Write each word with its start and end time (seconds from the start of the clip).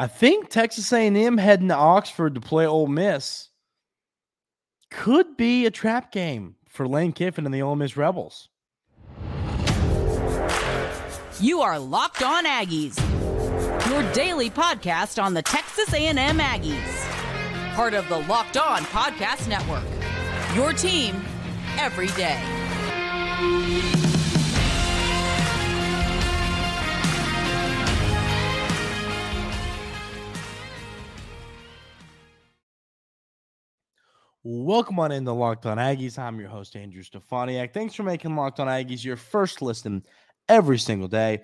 I 0.00 0.06
think 0.06 0.48
Texas 0.48 0.90
A&M 0.94 1.36
heading 1.36 1.68
to 1.68 1.74
Oxford 1.74 2.34
to 2.34 2.40
play 2.40 2.64
Ole 2.64 2.86
Miss 2.86 3.50
could 4.90 5.36
be 5.36 5.66
a 5.66 5.70
trap 5.70 6.10
game 6.10 6.56
for 6.70 6.88
Lane 6.88 7.12
Kiffin 7.12 7.44
and 7.44 7.54
the 7.54 7.60
Ole 7.60 7.76
Miss 7.76 7.98
Rebels. 7.98 8.48
You 11.38 11.60
are 11.60 11.78
Locked 11.78 12.22
On 12.22 12.46
Aggies, 12.46 12.98
your 13.90 14.10
daily 14.14 14.48
podcast 14.48 15.22
on 15.22 15.34
the 15.34 15.42
Texas 15.42 15.92
A&M 15.92 16.16
Aggies, 16.16 17.74
part 17.74 17.92
of 17.92 18.08
the 18.08 18.20
Locked 18.20 18.56
On 18.56 18.80
Podcast 18.84 19.48
Network. 19.48 19.84
Your 20.56 20.72
team 20.72 21.14
every 21.78 22.08
day. 22.16 22.40
Welcome 34.42 34.98
on 34.98 35.12
into 35.12 35.32
Locked 35.32 35.66
On 35.66 35.76
Aggies. 35.76 36.18
I'm 36.18 36.40
your 36.40 36.48
host, 36.48 36.74
Andrew 36.74 37.02
Stefaniak. 37.02 37.74
Thanks 37.74 37.94
for 37.94 38.04
making 38.04 38.34
Locked 38.34 38.58
On 38.58 38.68
Aggies 38.68 39.04
your 39.04 39.18
first 39.18 39.60
listen 39.60 40.02
every 40.48 40.78
single 40.78 41.08
day. 41.08 41.42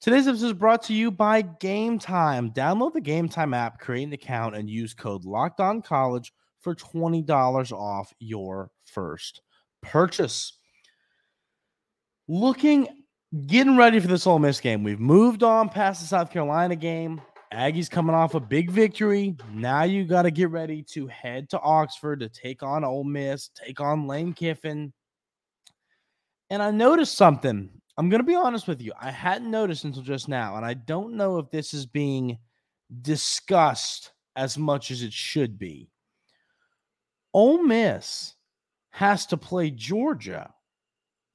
Today's 0.00 0.26
episode 0.26 0.46
is 0.46 0.52
brought 0.52 0.82
to 0.84 0.92
you 0.92 1.12
by 1.12 1.42
Game 1.42 2.00
Time. 2.00 2.50
Download 2.50 2.92
the 2.92 3.00
Game 3.00 3.28
Time 3.28 3.54
app, 3.54 3.78
create 3.78 4.08
an 4.08 4.12
account, 4.12 4.56
and 4.56 4.68
use 4.68 4.92
code 4.92 5.24
Locked 5.24 5.60
On 5.60 5.82
College 5.82 6.32
for 6.60 6.74
$20 6.74 7.70
off 7.70 8.12
your 8.18 8.72
first 8.86 9.40
purchase. 9.80 10.58
Looking, 12.26 12.88
getting 13.46 13.76
ready 13.76 14.00
for 14.00 14.08
this 14.08 14.26
Ole 14.26 14.40
Miss 14.40 14.58
game. 14.58 14.82
We've 14.82 14.98
moved 14.98 15.44
on 15.44 15.68
past 15.68 16.00
the 16.00 16.08
South 16.08 16.32
Carolina 16.32 16.74
game. 16.74 17.20
Aggies 17.52 17.90
coming 17.90 18.14
off 18.14 18.34
a 18.34 18.40
big 18.40 18.70
victory. 18.70 19.36
Now 19.52 19.82
you 19.82 20.04
got 20.04 20.22
to 20.22 20.30
get 20.30 20.50
ready 20.50 20.82
to 20.92 21.06
head 21.06 21.50
to 21.50 21.60
Oxford 21.60 22.20
to 22.20 22.28
take 22.28 22.62
on 22.62 22.82
Ole 22.82 23.04
Miss, 23.04 23.48
take 23.48 23.78
on 23.78 24.06
Lane 24.06 24.32
Kiffin. 24.32 24.92
And 26.48 26.62
I 26.62 26.70
noticed 26.70 27.16
something. 27.16 27.68
I'm 27.98 28.08
going 28.08 28.20
to 28.20 28.26
be 28.26 28.34
honest 28.34 28.66
with 28.66 28.80
you. 28.80 28.92
I 28.98 29.10
hadn't 29.10 29.50
noticed 29.50 29.84
until 29.84 30.02
just 30.02 30.28
now. 30.28 30.56
And 30.56 30.64
I 30.64 30.74
don't 30.74 31.14
know 31.14 31.38
if 31.38 31.50
this 31.50 31.74
is 31.74 31.84
being 31.84 32.38
discussed 33.02 34.12
as 34.34 34.56
much 34.56 34.90
as 34.90 35.02
it 35.02 35.12
should 35.12 35.58
be. 35.58 35.90
Ole 37.34 37.62
Miss 37.62 38.34
has 38.90 39.26
to 39.26 39.36
play 39.36 39.70
Georgia 39.70 40.52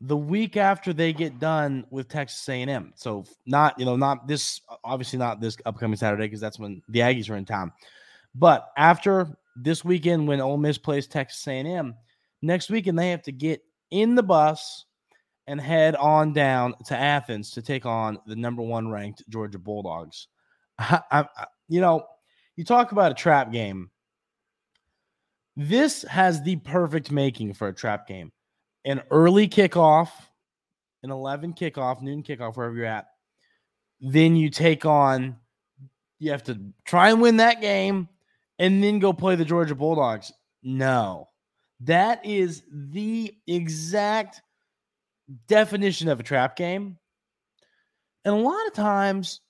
the 0.02 0.18
week 0.18 0.58
after 0.58 0.94
they 0.94 1.12
get 1.12 1.40
done 1.40 1.86
with 1.90 2.08
Texas 2.08 2.48
A&M. 2.48 2.94
So 2.96 3.26
not, 3.46 3.80
you 3.80 3.86
know, 3.86 3.96
not 3.96 4.28
this 4.28 4.62
obviously 4.84 5.18
not 5.18 5.42
this 5.42 5.58
upcoming 5.66 5.98
Saturday 5.98 6.26
because 6.26 6.40
that's 6.40 6.60
when 6.60 6.82
the 6.90 7.00
Aggies 7.00 7.30
are 7.30 7.36
in 7.36 7.46
town. 7.46 7.72
But 8.36 8.70
after 8.78 9.36
this 9.56 9.84
weekend 9.84 10.28
when 10.28 10.40
Ole 10.40 10.58
Miss 10.58 10.78
plays 10.78 11.08
Texas 11.08 11.48
A&M, 11.48 11.96
next 12.42 12.70
weekend 12.70 13.00
they 13.00 13.10
have 13.10 13.24
to 13.24 13.32
get 13.32 13.62
in 13.90 14.14
the 14.14 14.24
bus 14.24 14.86
and 15.48 15.60
head 15.60 15.96
on 15.96 16.34
down 16.34 16.76
to 16.86 16.96
Athens 16.96 17.52
to 17.52 17.62
take 17.62 17.86
on 17.86 18.20
the 18.28 18.36
number 18.36 18.62
1 18.62 18.90
ranked 18.90 19.24
Georgia 19.30 19.58
Bulldogs. 19.58 20.28
I, 20.80 21.02
I, 21.10 21.26
you 21.70 21.82
know, 21.82 22.06
you 22.56 22.64
talk 22.64 22.92
about 22.92 23.12
a 23.12 23.16
trap 23.16 23.52
game. 23.52 23.90
This 25.56 26.04
has 26.04 26.44
the 26.44 26.58
perfect 26.58 27.12
making 27.12 27.54
for 27.54 27.70
a 27.70 27.74
trap 27.74 28.08
game 28.08 28.32
an 28.88 29.02
early 29.12 29.50
kickoff, 29.50 30.10
an 31.04 31.12
11 31.12 31.54
kickoff, 31.54 32.02
noon 32.02 32.24
kickoff, 32.24 32.56
wherever 32.56 32.76
you're 32.76 32.86
at. 32.86 33.08
Then 34.00 34.36
you 34.36 34.50
take 34.50 34.86
on, 34.86 35.36
you 36.20 36.32
have 36.32 36.44
to 36.46 36.58
try 36.86 37.10
and 37.10 37.22
win 37.22 37.38
that 37.38 37.62
game 37.62 38.08
and 38.60 38.82
then 38.82 39.00
go 39.00 39.12
play 39.12 39.36
the 39.36 39.46
Georgia 39.46 39.76
Bulldogs. 39.76 40.32
No, 40.64 41.28
that 41.82 42.26
is 42.26 42.64
the 42.72 43.36
exact 43.46 44.42
definition 45.48 46.08
of 46.08 46.22
a 46.22 46.24
trap 46.24 46.56
game. 46.56 46.98
And 48.24 48.34
a 48.34 48.38
lot 48.38 48.68
of 48.68 48.74
times, 48.74 49.42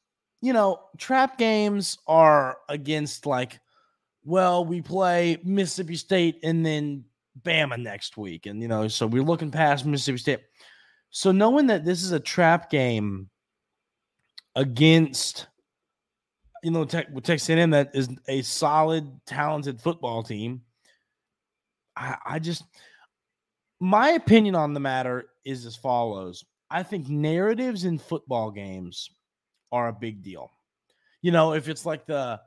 you 0.42 0.52
know, 0.52 0.80
trap 0.98 1.38
games 1.38 2.00
are 2.08 2.58
against 2.70 3.28
like, 3.28 3.60
well, 4.26 4.66
we 4.66 4.82
play 4.82 5.38
Mississippi 5.44 5.96
State 5.96 6.40
and 6.44 6.66
then 6.66 7.06
Bama 7.44 7.78
next 7.82 8.18
week. 8.18 8.46
And, 8.46 8.62
you 8.62 8.68
know, 8.68 8.88
so 8.88 9.08
we're 9.08 9.24
looking 9.24 9.52
past 9.52 9.86
Mississippi 9.86 10.18
State. 10.18 10.40
So 11.10 11.32
knowing 11.32 11.68
that 11.68 11.86
this 11.86 12.04
is 12.04 12.12
a 12.12 12.20
trap 12.20 12.70
game 12.70 13.30
against, 14.56 15.48
you 16.64 16.72
know, 16.72 16.86
Tech, 16.86 17.08
with 17.14 17.24
Texas 17.24 17.50
A&M 17.50 17.70
that 17.72 17.92
is 17.94 18.10
a 18.28 18.42
solid, 18.42 19.10
talented 19.26 19.80
football 19.80 20.24
team, 20.24 20.62
I, 21.96 22.18
I 22.26 22.40
just, 22.40 22.64
my 23.80 24.10
opinion 24.10 24.56
on 24.56 24.74
the 24.74 24.80
matter 24.80 25.28
is 25.46 25.66
as 25.66 25.76
follows. 25.76 26.44
I 26.70 26.84
think 26.84 27.08
narratives 27.08 27.86
in 27.86 27.98
football 27.98 28.52
games 28.52 29.10
are 29.72 29.88
a 29.88 29.94
big 29.94 30.22
deal. 30.22 30.52
You 31.22 31.32
know, 31.32 31.54
if 31.54 31.70
it's 31.70 31.86
like 31.86 32.06
the 32.06 32.40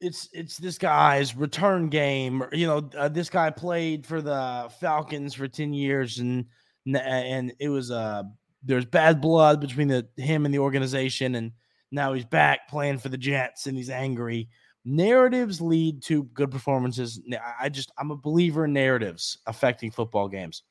it's 0.00 0.28
it's 0.32 0.58
this 0.58 0.78
guy's 0.78 1.36
return 1.36 1.88
game. 1.88 2.44
You 2.52 2.66
know, 2.66 2.90
uh, 2.96 3.08
this 3.08 3.30
guy 3.30 3.50
played 3.50 4.06
for 4.06 4.20
the 4.20 4.70
Falcons 4.80 5.34
for 5.34 5.48
ten 5.48 5.72
years, 5.72 6.18
and 6.18 6.46
and 6.86 7.52
it 7.58 7.68
was 7.68 7.90
uh 7.90 8.24
there's 8.62 8.84
bad 8.84 9.20
blood 9.20 9.60
between 9.60 9.88
the 9.88 10.06
him 10.16 10.44
and 10.44 10.54
the 10.54 10.58
organization, 10.58 11.36
and 11.36 11.52
now 11.90 12.12
he's 12.12 12.24
back 12.24 12.68
playing 12.68 12.98
for 12.98 13.08
the 13.08 13.18
Jets, 13.18 13.66
and 13.66 13.76
he's 13.76 13.90
angry. 13.90 14.48
Narratives 14.84 15.60
lead 15.60 16.02
to 16.04 16.24
good 16.24 16.50
performances. 16.50 17.20
I 17.60 17.68
just 17.68 17.90
I'm 17.98 18.10
a 18.10 18.16
believer 18.16 18.66
in 18.66 18.72
narratives 18.72 19.38
affecting 19.46 19.90
football 19.90 20.28
games. 20.28 20.62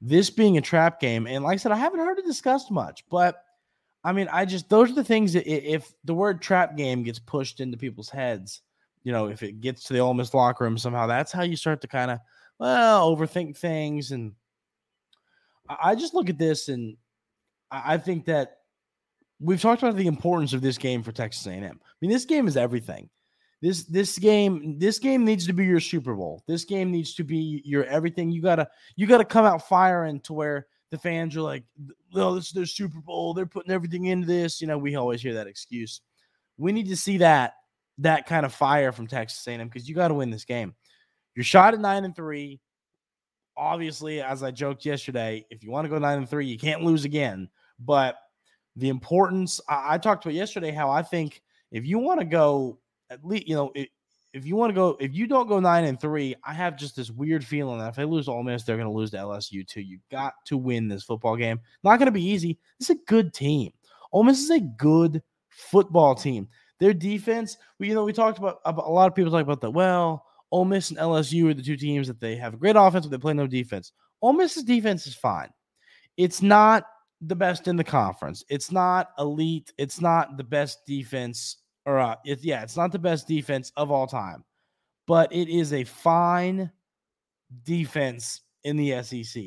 This 0.00 0.30
being 0.30 0.58
a 0.58 0.62
trap 0.62 1.00
game, 1.00 1.26
and 1.26 1.44
like 1.44 1.54
I 1.54 1.56
said, 1.56 1.72
I 1.72 1.76
haven't 1.76 2.00
heard 2.00 2.18
it 2.18 2.26
discussed 2.26 2.70
much, 2.70 3.04
but 3.10 3.36
I 4.04 4.12
mean, 4.12 4.28
I 4.30 4.44
just 4.44 4.68
those 4.68 4.90
are 4.90 4.94
the 4.94 5.04
things 5.04 5.32
that 5.32 5.50
if 5.50 5.92
the 6.04 6.14
word 6.14 6.42
trap 6.42 6.76
game 6.76 7.02
gets 7.02 7.18
pushed 7.18 7.60
into 7.60 7.78
people's 7.78 8.10
heads, 8.10 8.60
you 9.02 9.12
know, 9.12 9.26
if 9.26 9.42
it 9.42 9.60
gets 9.60 9.84
to 9.84 9.94
the 9.94 10.00
Ole 10.00 10.14
Miss 10.14 10.34
locker 10.34 10.64
room 10.64 10.76
somehow, 10.76 11.06
that's 11.06 11.32
how 11.32 11.42
you 11.42 11.56
start 11.56 11.80
to 11.80 11.88
kind 11.88 12.10
of 12.10 12.18
well 12.58 13.16
overthink 13.16 13.56
things. 13.56 14.10
And 14.10 14.32
I 15.68 15.94
just 15.94 16.14
look 16.14 16.28
at 16.28 16.38
this 16.38 16.68
and 16.68 16.96
I 17.70 17.96
think 17.96 18.26
that 18.26 18.58
we've 19.40 19.60
talked 19.60 19.82
about 19.82 19.96
the 19.96 20.06
importance 20.06 20.52
of 20.52 20.60
this 20.60 20.78
game 20.78 21.02
for 21.02 21.12
Texas 21.12 21.46
A&M. 21.46 21.64
I 21.64 21.94
mean, 22.00 22.10
this 22.10 22.26
game 22.26 22.46
is 22.46 22.56
everything. 22.56 23.08
This 23.62 23.84
this 23.84 24.18
game 24.18 24.78
this 24.78 24.98
game 24.98 25.24
needs 25.24 25.46
to 25.46 25.54
be 25.54 25.64
your 25.64 25.80
Super 25.80 26.14
Bowl. 26.14 26.44
This 26.46 26.66
game 26.66 26.90
needs 26.90 27.14
to 27.14 27.24
be 27.24 27.62
your 27.64 27.84
everything. 27.84 28.30
You 28.30 28.42
gotta 28.42 28.68
you 28.96 29.06
gotta 29.06 29.24
come 29.24 29.46
out 29.46 29.66
firing 29.66 30.20
to 30.20 30.34
where 30.34 30.66
the 30.90 30.98
fans 30.98 31.36
are 31.36 31.42
like, 31.42 31.64
"Oh, 32.14 32.34
this 32.34 32.46
is 32.46 32.52
their 32.52 32.66
Super 32.66 33.00
Bowl. 33.00 33.34
They're 33.34 33.46
putting 33.46 33.72
everything 33.72 34.06
into 34.06 34.26
this." 34.26 34.60
You 34.60 34.66
know, 34.66 34.78
we 34.78 34.96
always 34.96 35.22
hear 35.22 35.34
that 35.34 35.46
excuse. 35.46 36.00
We 36.56 36.72
need 36.72 36.88
to 36.88 36.96
see 36.96 37.18
that 37.18 37.54
that 37.98 38.26
kind 38.26 38.44
of 38.44 38.52
fire 38.52 38.92
from 38.92 39.06
Texas 39.06 39.46
A&M 39.46 39.68
because 39.68 39.88
you 39.88 39.94
got 39.94 40.08
to 40.08 40.14
win 40.14 40.30
this 40.30 40.44
game. 40.44 40.74
You're 41.34 41.44
shot 41.44 41.74
at 41.74 41.80
nine 41.80 42.04
and 42.04 42.14
three. 42.14 42.60
Obviously, 43.56 44.20
as 44.20 44.42
I 44.42 44.50
joked 44.50 44.84
yesterday, 44.84 45.46
if 45.50 45.62
you 45.62 45.70
want 45.70 45.84
to 45.84 45.88
go 45.88 45.98
nine 45.98 46.18
and 46.18 46.28
three, 46.28 46.46
you 46.46 46.58
can't 46.58 46.82
lose 46.82 47.04
again. 47.04 47.48
But 47.78 48.16
the 48.76 48.88
importance 48.88 49.60
I, 49.68 49.94
I 49.94 49.98
talked 49.98 50.24
about 50.24 50.34
yesterday, 50.34 50.72
how 50.72 50.90
I 50.90 51.02
think 51.02 51.42
if 51.70 51.86
you 51.86 51.98
want 51.98 52.20
to 52.20 52.26
go 52.26 52.78
at 53.10 53.24
least, 53.24 53.46
you 53.48 53.54
know, 53.54 53.72
if 54.34 54.44
you 54.44 54.56
want 54.56 54.70
to 54.70 54.74
go, 54.74 54.96
if 54.98 55.14
you 55.14 55.28
don't 55.28 55.48
go 55.48 55.60
nine 55.60 55.84
and 55.84 55.98
three, 55.98 56.34
I 56.44 56.52
have 56.52 56.76
just 56.76 56.96
this 56.96 57.10
weird 57.10 57.44
feeling 57.44 57.78
that 57.78 57.90
if 57.90 57.94
they 57.94 58.04
lose 58.04 58.28
Ole 58.28 58.42
Miss, 58.42 58.64
they're 58.64 58.76
going 58.76 58.88
to 58.88 58.92
lose 58.92 59.12
to 59.12 59.16
LSU 59.18 59.66
too. 59.66 59.80
You 59.80 60.00
got 60.10 60.34
to 60.46 60.56
win 60.56 60.88
this 60.88 61.04
football 61.04 61.36
game. 61.36 61.60
Not 61.84 61.98
going 61.98 62.06
to 62.06 62.12
be 62.12 62.24
easy. 62.24 62.58
It's 62.80 62.90
a 62.90 62.96
good 63.06 63.32
team. 63.32 63.72
Ole 64.12 64.24
Miss 64.24 64.40
is 64.40 64.50
a 64.50 64.60
good 64.60 65.22
football 65.50 66.16
team. 66.16 66.48
Their 66.80 66.92
defense, 66.92 67.56
we 67.78 67.88
you 67.88 67.94
know, 67.94 68.04
we 68.04 68.12
talked 68.12 68.38
about, 68.38 68.58
about 68.64 68.86
a 68.86 68.90
lot 68.90 69.06
of 69.06 69.14
people 69.14 69.30
talk 69.30 69.42
about 69.42 69.60
that. 69.60 69.70
Well, 69.70 70.26
Ole 70.50 70.64
Miss 70.64 70.90
and 70.90 70.98
LSU 70.98 71.50
are 71.50 71.54
the 71.54 71.62
two 71.62 71.76
teams 71.76 72.08
that 72.08 72.20
they 72.20 72.34
have 72.34 72.54
a 72.54 72.58
great 72.58 72.76
offense, 72.76 73.06
but 73.06 73.12
they 73.12 73.22
play 73.22 73.34
no 73.34 73.46
defense. 73.46 73.92
Ole 74.20 74.32
Miss's 74.32 74.64
defense 74.64 75.06
is 75.06 75.14
fine. 75.14 75.50
It's 76.16 76.42
not 76.42 76.86
the 77.20 77.36
best 77.36 77.68
in 77.68 77.76
the 77.76 77.84
conference. 77.84 78.44
It's 78.48 78.72
not 78.72 79.10
elite. 79.18 79.72
It's 79.78 80.00
not 80.00 80.36
the 80.36 80.44
best 80.44 80.84
defense 80.86 81.58
or 81.86 81.98
uh, 81.98 82.16
yeah, 82.24 82.62
it's 82.62 82.76
not 82.76 82.92
the 82.92 82.98
best 82.98 83.28
defense 83.28 83.72
of 83.76 83.90
all 83.90 84.06
time, 84.06 84.44
but 85.06 85.32
it 85.32 85.48
is 85.48 85.72
a 85.72 85.84
fine 85.84 86.70
defense 87.64 88.40
in 88.64 88.76
the 88.76 89.02
SEC. 89.02 89.42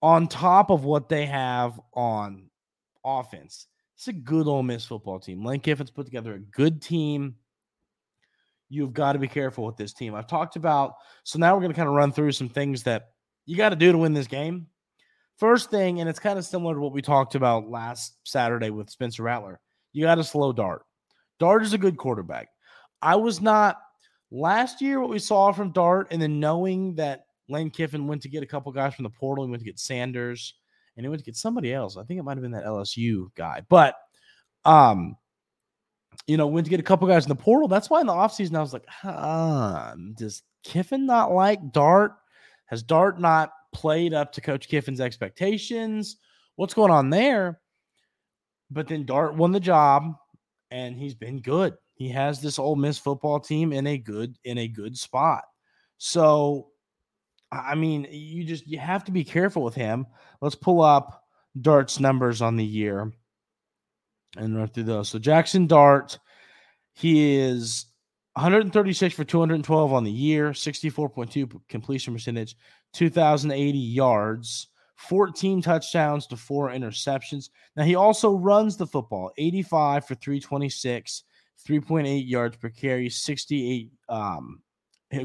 On 0.00 0.26
top 0.26 0.70
of 0.70 0.84
what 0.84 1.08
they 1.08 1.26
have 1.26 1.80
on 1.94 2.50
offense, 3.04 3.66
it's 3.96 4.08
a 4.08 4.12
good 4.12 4.48
Ole 4.48 4.62
Miss 4.62 4.84
football 4.84 5.20
team. 5.20 5.44
Lane 5.44 5.60
Kiffin's 5.60 5.90
put 5.90 6.06
together 6.06 6.34
a 6.34 6.40
good 6.40 6.82
team. 6.82 7.36
You've 8.68 8.94
got 8.94 9.12
to 9.12 9.18
be 9.18 9.28
careful 9.28 9.64
with 9.64 9.76
this 9.76 9.92
team. 9.92 10.14
I've 10.14 10.26
talked 10.26 10.56
about, 10.56 10.94
so 11.24 11.38
now 11.38 11.54
we're 11.54 11.60
going 11.60 11.72
to 11.72 11.76
kind 11.76 11.88
of 11.88 11.94
run 11.94 12.10
through 12.10 12.32
some 12.32 12.48
things 12.48 12.82
that 12.84 13.10
you 13.44 13.56
got 13.56 13.68
to 13.68 13.76
do 13.76 13.92
to 13.92 13.98
win 13.98 14.14
this 14.14 14.26
game. 14.26 14.66
First 15.38 15.70
thing, 15.70 16.00
and 16.00 16.08
it's 16.08 16.18
kind 16.18 16.38
of 16.38 16.44
similar 16.44 16.74
to 16.74 16.80
what 16.80 16.92
we 16.92 17.02
talked 17.02 17.34
about 17.34 17.68
last 17.68 18.16
Saturday 18.24 18.70
with 18.70 18.90
Spencer 18.90 19.22
Rattler, 19.22 19.60
you 19.92 20.04
got 20.04 20.16
to 20.16 20.24
slow 20.24 20.52
dart. 20.52 20.82
Dart 21.38 21.62
is 21.62 21.72
a 21.72 21.78
good 21.78 21.96
quarterback. 21.96 22.48
I 23.00 23.16
was 23.16 23.40
not 23.40 23.78
last 24.30 24.80
year 24.80 25.00
what 25.00 25.10
we 25.10 25.18
saw 25.18 25.52
from 25.52 25.72
Dart, 25.72 26.08
and 26.10 26.20
then 26.20 26.40
knowing 26.40 26.94
that 26.96 27.26
Lane 27.48 27.70
Kiffin 27.70 28.06
went 28.06 28.22
to 28.22 28.28
get 28.28 28.42
a 28.42 28.46
couple 28.46 28.72
guys 28.72 28.94
from 28.94 29.02
the 29.04 29.10
portal, 29.10 29.44
he 29.44 29.50
went 29.50 29.60
to 29.60 29.66
get 29.66 29.78
Sanders, 29.78 30.54
and 30.96 31.04
he 31.04 31.08
went 31.08 31.20
to 31.20 31.24
get 31.24 31.36
somebody 31.36 31.72
else. 31.72 31.96
I 31.96 32.04
think 32.04 32.20
it 32.20 32.22
might 32.22 32.36
have 32.36 32.42
been 32.42 32.52
that 32.52 32.64
LSU 32.64 33.26
guy, 33.34 33.62
but 33.68 33.96
um, 34.64 35.16
you 36.26 36.36
know, 36.36 36.46
went 36.46 36.66
to 36.66 36.70
get 36.70 36.80
a 36.80 36.84
couple 36.84 37.08
guys 37.08 37.24
in 37.24 37.28
the 37.28 37.34
portal. 37.34 37.68
That's 37.68 37.90
why 37.90 38.00
in 38.00 38.06
the 38.06 38.12
offseason 38.12 38.56
I 38.56 38.60
was 38.60 38.72
like, 38.72 38.86
huh, 38.86 39.94
does 40.14 40.42
Kiffin 40.64 41.06
not 41.06 41.32
like 41.32 41.72
Dart? 41.72 42.12
Has 42.66 42.82
Dart 42.82 43.20
not 43.20 43.50
played 43.72 44.14
up 44.14 44.32
to 44.32 44.40
Coach 44.40 44.68
Kiffin's 44.68 45.00
expectations? 45.00 46.16
What's 46.56 46.74
going 46.74 46.90
on 46.90 47.10
there? 47.10 47.60
But 48.70 48.88
then 48.88 49.04
Dart 49.04 49.34
won 49.34 49.52
the 49.52 49.60
job 49.60 50.14
and 50.72 50.96
he's 50.96 51.14
been 51.14 51.40
good. 51.40 51.74
He 51.94 52.08
has 52.08 52.40
this 52.40 52.58
Ole 52.58 52.76
Miss 52.76 52.98
football 52.98 53.38
team 53.38 53.72
in 53.72 53.86
a 53.86 53.98
good 53.98 54.36
in 54.44 54.58
a 54.58 54.66
good 54.66 54.96
spot. 54.96 55.44
So 55.98 56.68
I 57.52 57.74
mean, 57.74 58.08
you 58.10 58.44
just 58.44 58.66
you 58.66 58.78
have 58.78 59.04
to 59.04 59.12
be 59.12 59.22
careful 59.22 59.62
with 59.62 59.74
him. 59.74 60.06
Let's 60.40 60.54
pull 60.54 60.80
up 60.80 61.22
Dart's 61.60 62.00
numbers 62.00 62.40
on 62.40 62.56
the 62.56 62.64
year 62.64 63.12
and 64.36 64.56
run 64.56 64.68
through 64.68 64.84
those. 64.84 65.10
So 65.10 65.18
Jaxon 65.18 65.68
Dart, 65.68 66.18
he 66.94 67.36
is 67.36 67.86
136 68.34 69.14
for 69.14 69.24
212 69.24 69.92
on 69.92 70.04
the 70.04 70.10
year, 70.10 70.50
64.2 70.52 71.60
completion 71.68 72.14
percentage, 72.14 72.56
2,080 72.94 73.78
yards, 73.78 74.68
14 75.08 75.62
touchdowns 75.62 76.26
to 76.28 76.36
four 76.36 76.70
interceptions. 76.70 77.50
Now 77.76 77.84
he 77.84 77.94
also 77.94 78.34
runs 78.34 78.76
the 78.76 78.86
football, 78.86 79.32
85 79.36 80.06
for 80.06 80.14
326, 80.14 81.24
3.8 81.66 82.28
yards 82.28 82.56
per 82.56 82.68
carry, 82.68 83.10
68. 83.10 83.90
Um, 84.08 84.62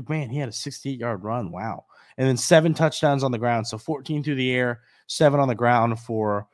man, 0.09 0.29
he 0.29 0.39
had 0.39 0.49
a 0.49 0.53
68 0.53 0.99
yard 0.99 1.23
run. 1.23 1.51
Wow. 1.51 1.85
And 2.17 2.27
then 2.27 2.37
seven 2.37 2.73
touchdowns 2.73 3.23
on 3.23 3.31
the 3.31 3.37
ground. 3.37 3.67
So 3.67 3.77
14 3.77 4.23
through 4.23 4.35
the 4.35 4.51
air, 4.51 4.81
seven 5.05 5.39
on 5.39 5.47
the 5.47 5.55
ground 5.55 5.99
for 5.99 6.47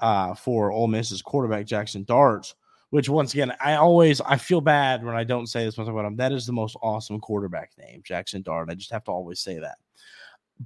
uh, 0.00 0.34
for 0.34 0.70
Ole 0.70 0.86
Miss's 0.86 1.22
quarterback 1.22 1.66
Jaxon 1.66 2.06
Dart. 2.06 2.54
Which 2.90 3.08
once 3.08 3.34
again, 3.34 3.52
I 3.60 3.76
always 3.76 4.20
I 4.20 4.36
feel 4.36 4.60
bad 4.60 5.04
when 5.04 5.14
I 5.14 5.22
don't 5.24 5.46
say 5.46 5.64
this 5.64 5.78
much 5.78 5.88
about 5.88 6.04
him. 6.04 6.16
That 6.16 6.32
is 6.32 6.46
the 6.46 6.52
most 6.52 6.76
awesome 6.82 7.20
quarterback 7.20 7.70
name, 7.78 8.02
Jaxon 8.08 8.42
Dart. 8.42 8.68
I 8.70 8.74
just 8.74 8.90
have 8.90 9.04
to 9.04 9.12
always 9.12 9.40
say 9.40 9.58
that. 9.58 9.78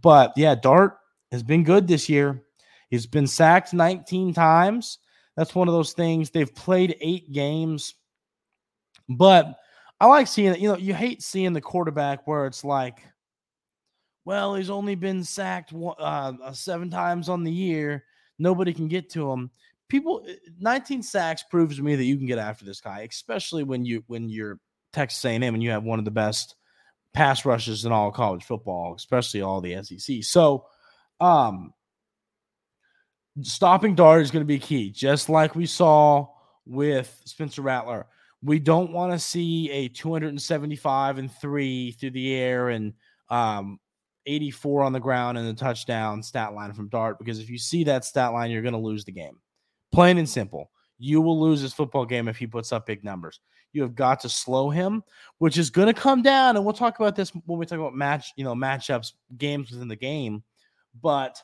But 0.00 0.32
yeah, 0.36 0.54
Dart 0.54 0.98
has 1.34 1.42
been 1.42 1.64
good 1.64 1.86
this 1.86 2.08
year. 2.08 2.42
He's 2.90 3.06
been 3.06 3.26
sacked 3.26 3.74
19 3.74 4.32
times. 4.34 4.98
That's 5.36 5.54
one 5.54 5.68
of 5.68 5.74
those 5.74 5.92
things. 5.92 6.30
They've 6.30 6.54
played 6.54 6.96
eight 7.00 7.32
games, 7.32 7.94
but 9.08 9.56
I 10.00 10.06
like 10.06 10.28
seeing 10.28 10.52
it. 10.52 10.60
You 10.60 10.68
know, 10.68 10.76
you 10.76 10.94
hate 10.94 11.22
seeing 11.22 11.52
the 11.52 11.60
quarterback 11.60 12.26
where 12.26 12.46
it's 12.46 12.64
like, 12.64 13.02
well, 14.24 14.54
he's 14.54 14.70
only 14.70 14.94
been 14.94 15.24
sacked 15.24 15.72
uh, 15.74 15.92
uh 15.98 16.52
seven 16.52 16.88
times 16.88 17.28
on 17.28 17.42
the 17.42 17.50
year. 17.50 18.04
Nobody 18.38 18.72
can 18.72 18.86
get 18.86 19.10
to 19.10 19.30
him. 19.30 19.50
People, 19.88 20.24
eh, 20.28 20.34
19 20.60 21.02
sacks 21.02 21.42
proves 21.50 21.76
to 21.76 21.82
me 21.82 21.96
that 21.96 22.04
you 22.04 22.16
can 22.16 22.26
get 22.26 22.38
after 22.38 22.64
this 22.64 22.80
guy, 22.80 23.06
especially 23.10 23.64
when 23.64 23.84
you 23.84 24.04
when 24.06 24.28
you're 24.28 24.60
Texas 24.92 25.24
A&M 25.24 25.42
and 25.42 25.62
you 25.62 25.70
have 25.70 25.82
one 25.82 25.98
of 25.98 26.04
the 26.04 26.10
best 26.12 26.54
pass 27.12 27.44
rushes 27.44 27.84
in 27.84 27.92
all 27.92 28.10
college 28.12 28.44
football, 28.44 28.94
especially 28.94 29.42
all 29.42 29.60
the 29.60 29.82
SEC. 29.82 30.22
So, 30.22 30.66
um, 31.24 31.72
stopping 33.42 33.94
Dart 33.94 34.22
is 34.22 34.30
going 34.30 34.42
to 34.42 34.46
be 34.46 34.58
key, 34.58 34.90
just 34.90 35.28
like 35.28 35.54
we 35.54 35.64
saw 35.64 36.28
with 36.66 37.20
Spencer 37.24 37.62
Rattler. 37.62 38.06
We 38.42 38.58
don't 38.58 38.92
want 38.92 39.12
to 39.12 39.18
see 39.18 39.70
a 39.70 39.88
275 39.88 41.18
and 41.18 41.32
three 41.32 41.92
through 41.92 42.10
the 42.10 42.34
air 42.34 42.68
and 42.68 42.92
um, 43.30 43.80
84 44.26 44.82
on 44.82 44.92
the 44.92 45.00
ground 45.00 45.38
and 45.38 45.48
a 45.48 45.54
touchdown 45.54 46.22
stat 46.22 46.52
line 46.52 46.74
from 46.74 46.88
Dart 46.88 47.18
because 47.18 47.38
if 47.38 47.48
you 47.48 47.56
see 47.56 47.84
that 47.84 48.04
stat 48.04 48.34
line, 48.34 48.50
you're 48.50 48.62
going 48.62 48.72
to 48.72 48.78
lose 48.78 49.06
the 49.06 49.12
game. 49.12 49.38
Plain 49.92 50.18
and 50.18 50.28
simple. 50.28 50.70
You 50.98 51.22
will 51.22 51.40
lose 51.40 51.62
this 51.62 51.72
football 51.72 52.04
game 52.04 52.28
if 52.28 52.36
he 52.36 52.46
puts 52.46 52.70
up 52.70 52.86
big 52.86 53.02
numbers. 53.02 53.40
You 53.72 53.80
have 53.82 53.94
got 53.94 54.20
to 54.20 54.28
slow 54.28 54.68
him, 54.68 55.02
which 55.38 55.56
is 55.56 55.70
going 55.70 55.92
to 55.92 55.98
come 55.98 56.20
down. 56.20 56.56
And 56.56 56.64
we'll 56.64 56.74
talk 56.74 57.00
about 57.00 57.16
this 57.16 57.30
when 57.46 57.58
we 57.58 57.64
talk 57.64 57.78
about 57.78 57.94
match, 57.94 58.32
you 58.36 58.44
know, 58.44 58.54
matchups, 58.54 59.12
games 59.38 59.70
within 59.70 59.88
the 59.88 59.96
game. 59.96 60.44
But 61.00 61.42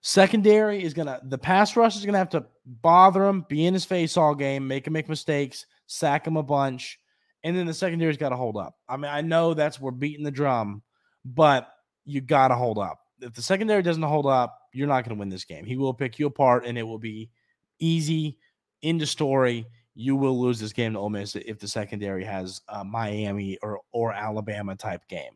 secondary 0.00 0.82
is 0.82 0.94
to, 0.94 1.20
the 1.24 1.38
pass 1.38 1.76
rush 1.76 1.96
is 1.96 2.02
to 2.02 2.12
have 2.12 2.30
to 2.30 2.46
bother 2.66 3.24
him, 3.24 3.44
be 3.48 3.66
in 3.66 3.74
his 3.74 3.84
face 3.84 4.16
all 4.16 4.34
game, 4.34 4.66
make 4.66 4.86
him 4.86 4.92
make 4.92 5.08
mistakes, 5.08 5.66
sack 5.86 6.26
him 6.26 6.36
a 6.36 6.42
bunch. 6.42 6.98
And 7.42 7.56
then 7.56 7.66
the 7.66 7.74
secondary's 7.74 8.16
got 8.16 8.30
to 8.30 8.36
hold 8.36 8.56
up. 8.56 8.76
I 8.88 8.96
mean, 8.96 9.10
I 9.10 9.20
know 9.20 9.54
that's 9.54 9.80
we're 9.80 9.90
beating 9.90 10.24
the 10.24 10.30
drum, 10.30 10.82
but 11.24 11.68
you 12.04 12.20
got 12.20 12.48
to 12.48 12.54
hold 12.54 12.78
up. 12.78 13.00
If 13.20 13.34
the 13.34 13.42
secondary 13.42 13.82
doesn't 13.82 14.02
hold 14.02 14.26
up, 14.26 14.58
you're 14.72 14.88
not 14.88 15.04
going 15.04 15.16
to 15.16 15.20
win 15.20 15.28
this 15.28 15.44
game. 15.44 15.64
He 15.64 15.76
will 15.76 15.94
pick 15.94 16.18
you 16.18 16.26
apart, 16.26 16.64
and 16.66 16.76
it 16.76 16.82
will 16.82 16.98
be 16.98 17.30
easy 17.78 18.38
into 18.82 19.06
story. 19.06 19.66
You 19.94 20.16
will 20.16 20.40
lose 20.40 20.58
this 20.58 20.72
game 20.72 20.94
to 20.94 20.98
Ole 20.98 21.10
Miss 21.10 21.36
if 21.36 21.58
the 21.58 21.68
secondary 21.68 22.24
has 22.24 22.60
a 22.68 22.84
Miami 22.84 23.58
or 23.62 23.80
or 23.92 24.12
Alabama 24.12 24.74
type 24.74 25.06
game. 25.08 25.32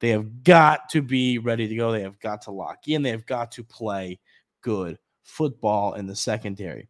They 0.00 0.10
have 0.10 0.42
got 0.42 0.88
to 0.90 1.02
be 1.02 1.38
ready 1.38 1.68
to 1.68 1.76
go. 1.76 1.92
They 1.92 2.02
have 2.02 2.18
got 2.20 2.42
to 2.42 2.50
lock 2.50 2.88
in. 2.88 3.02
They 3.02 3.10
have 3.10 3.26
got 3.26 3.52
to 3.52 3.64
play 3.64 4.18
good 4.62 4.98
football 5.24 5.94
in 5.94 6.06
the 6.06 6.16
secondary. 6.16 6.88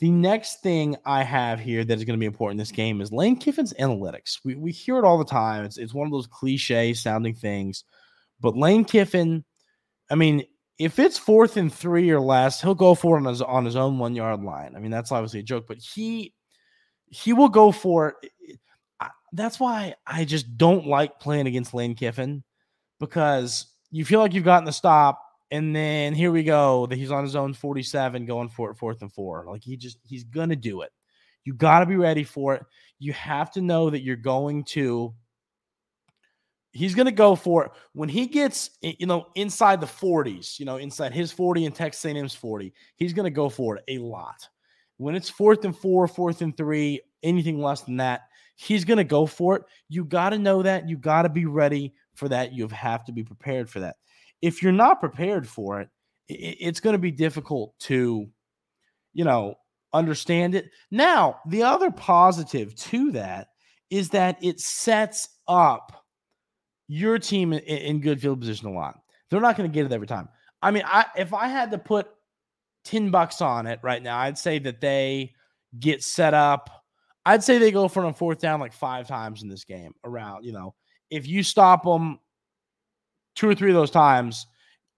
The 0.00 0.10
next 0.10 0.62
thing 0.62 0.96
I 1.06 1.22
have 1.22 1.60
here 1.60 1.84
that 1.84 1.96
is 1.96 2.04
going 2.04 2.18
to 2.18 2.20
be 2.20 2.26
important 2.26 2.58
in 2.58 2.62
this 2.62 2.72
game 2.72 3.00
is 3.00 3.12
Lane 3.12 3.36
Kiffin's 3.36 3.72
analytics. 3.74 4.38
We, 4.44 4.56
we 4.56 4.72
hear 4.72 4.98
it 4.98 5.04
all 5.04 5.18
the 5.18 5.24
time. 5.24 5.64
It's, 5.64 5.78
it's 5.78 5.94
one 5.94 6.06
of 6.06 6.12
those 6.12 6.26
cliche 6.26 6.92
sounding 6.92 7.34
things. 7.34 7.84
But 8.40 8.56
Lane 8.56 8.84
Kiffin, 8.84 9.44
I 10.10 10.16
mean, 10.16 10.44
if 10.78 10.98
it's 10.98 11.18
fourth 11.18 11.56
and 11.56 11.72
three 11.72 12.10
or 12.10 12.18
less, 12.18 12.60
he'll 12.60 12.74
go 12.74 12.96
for 12.96 13.16
it 13.16 13.20
on 13.20 13.26
his, 13.26 13.42
on 13.42 13.64
his 13.64 13.76
own 13.76 14.00
one 14.00 14.16
yard 14.16 14.42
line. 14.42 14.74
I 14.74 14.80
mean, 14.80 14.90
that's 14.90 15.12
obviously 15.12 15.38
a 15.40 15.44
joke, 15.44 15.66
but 15.68 15.78
he 15.78 16.34
he 17.06 17.32
will 17.34 17.50
go 17.50 17.70
for 17.70 18.16
it. 18.22 18.58
That's 19.32 19.58
why 19.58 19.94
I 20.06 20.24
just 20.24 20.58
don't 20.58 20.86
like 20.86 21.18
playing 21.20 21.46
against 21.46 21.74
Lane 21.74 21.94
Kiffin 21.94 22.42
because 23.00 23.66
you 23.90 24.04
feel 24.04 24.20
like 24.20 24.34
you've 24.34 24.44
gotten 24.44 24.64
the 24.64 24.72
stop, 24.72 25.22
and 25.50 25.74
then 25.74 26.14
here 26.14 26.30
we 26.30 26.42
go. 26.42 26.86
That 26.86 26.96
he's 26.96 27.10
on 27.10 27.24
his 27.24 27.36
own 27.36 27.54
47 27.54 28.26
going 28.26 28.48
for 28.48 28.70
it, 28.70 28.76
fourth 28.76 29.02
and 29.02 29.12
four. 29.12 29.44
Like 29.46 29.62
he 29.62 29.76
just 29.76 29.98
he's 30.04 30.24
gonna 30.24 30.56
do 30.56 30.82
it. 30.82 30.90
You 31.44 31.54
got 31.54 31.80
to 31.80 31.86
be 31.86 31.96
ready 31.96 32.24
for 32.24 32.54
it. 32.54 32.62
You 32.98 33.12
have 33.14 33.50
to 33.52 33.60
know 33.60 33.90
that 33.90 34.02
you're 34.02 34.16
going 34.16 34.64
to 34.64 35.14
he's 36.72 36.94
going 36.94 37.06
to 37.06 37.12
go 37.12 37.34
for 37.34 37.66
it 37.66 37.72
when 37.92 38.08
he 38.08 38.26
gets 38.26 38.70
you 38.80 39.06
know 39.06 39.26
inside 39.34 39.80
the 39.80 39.86
40s 39.86 40.58
you 40.58 40.64
know 40.64 40.78
inside 40.78 41.12
his 41.12 41.30
40 41.30 41.66
and 41.66 41.74
texas 41.74 42.04
a&m's 42.04 42.34
40 42.34 42.72
he's 42.96 43.12
going 43.12 43.24
to 43.24 43.30
go 43.30 43.48
for 43.48 43.76
it 43.76 43.84
a 43.88 43.98
lot 43.98 44.48
when 44.96 45.14
it's 45.14 45.28
fourth 45.28 45.64
and 45.64 45.76
four 45.76 46.08
fourth 46.08 46.40
and 46.40 46.56
three 46.56 47.00
anything 47.22 47.60
less 47.60 47.82
than 47.82 47.98
that 47.98 48.22
he's 48.54 48.84
going 48.84 48.98
to 48.98 49.04
go 49.04 49.26
for 49.26 49.56
it 49.56 49.62
you 49.88 50.04
got 50.04 50.30
to 50.30 50.38
know 50.38 50.62
that 50.62 50.88
you 50.88 50.96
got 50.96 51.22
to 51.22 51.28
be 51.28 51.46
ready 51.46 51.92
for 52.14 52.28
that 52.28 52.52
you 52.52 52.66
have 52.68 53.04
to 53.04 53.12
be 53.12 53.22
prepared 53.22 53.68
for 53.68 53.80
that 53.80 53.96
if 54.40 54.62
you're 54.62 54.72
not 54.72 55.00
prepared 55.00 55.48
for 55.48 55.80
it 55.80 55.88
it's 56.28 56.80
going 56.80 56.94
to 56.94 56.98
be 56.98 57.10
difficult 57.10 57.78
to 57.78 58.26
you 59.12 59.24
know 59.24 59.54
understand 59.92 60.54
it 60.54 60.70
now 60.90 61.38
the 61.46 61.62
other 61.62 61.90
positive 61.90 62.74
to 62.74 63.12
that 63.12 63.48
is 63.90 64.08
that 64.08 64.38
it 64.42 64.58
sets 64.58 65.28
up 65.46 66.02
your 66.88 67.18
team 67.18 67.52
in, 67.52 68.00
good 68.00 68.20
field 68.20 68.40
position 68.40 68.68
a 68.68 68.72
lot. 68.72 69.00
They're 69.30 69.40
not 69.40 69.56
going 69.56 69.70
to 69.70 69.74
get 69.74 69.86
it 69.86 69.92
every 69.92 70.06
time. 70.06 70.28
I 70.60 70.70
mean, 70.70 70.82
I 70.86 71.06
if 71.16 71.32
I 71.32 71.48
had 71.48 71.70
to 71.70 71.78
put 71.78 72.08
10 72.84 73.10
bucks 73.10 73.40
on 73.40 73.66
it 73.66 73.80
right 73.82 74.02
now, 74.02 74.18
I'd 74.18 74.38
say 74.38 74.58
that 74.60 74.80
they 74.80 75.32
get 75.78 76.02
set 76.02 76.34
up. 76.34 76.81
I'd 77.24 77.44
say 77.44 77.58
they 77.58 77.70
go 77.70 77.88
for 77.88 78.04
a 78.04 78.12
fourth 78.12 78.40
down 78.40 78.60
like 78.60 78.72
five 78.72 79.06
times 79.06 79.42
in 79.42 79.48
this 79.48 79.64
game 79.64 79.94
around, 80.04 80.44
you 80.44 80.52
know, 80.52 80.74
if 81.10 81.26
you 81.26 81.42
stop 81.42 81.84
them 81.84 82.18
two 83.36 83.48
or 83.48 83.54
three 83.54 83.70
of 83.70 83.76
those 83.76 83.90
times, 83.90 84.46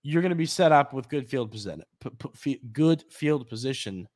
you're 0.02 0.22
going 0.22 0.30
to 0.30 0.36
be 0.36 0.46
set 0.46 0.72
up 0.72 0.92
with 0.92 1.08
good 1.08 1.28
field 1.28 1.50
position, 1.50 1.82
good 2.72 3.04
field 3.10 3.48
position, 3.48 4.08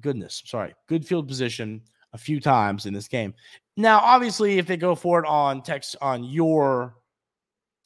goodness, 0.00 0.42
sorry, 0.46 0.74
good 0.88 1.06
field 1.06 1.28
position 1.28 1.82
a 2.12 2.18
few 2.18 2.40
times 2.40 2.86
in 2.86 2.94
this 2.94 3.08
game. 3.08 3.34
Now, 3.76 3.98
obviously, 3.98 4.58
if 4.58 4.66
they 4.66 4.76
go 4.76 4.94
for 4.94 5.18
it 5.18 5.26
on 5.26 5.62
text 5.62 5.96
on 6.00 6.24
your 6.24 6.96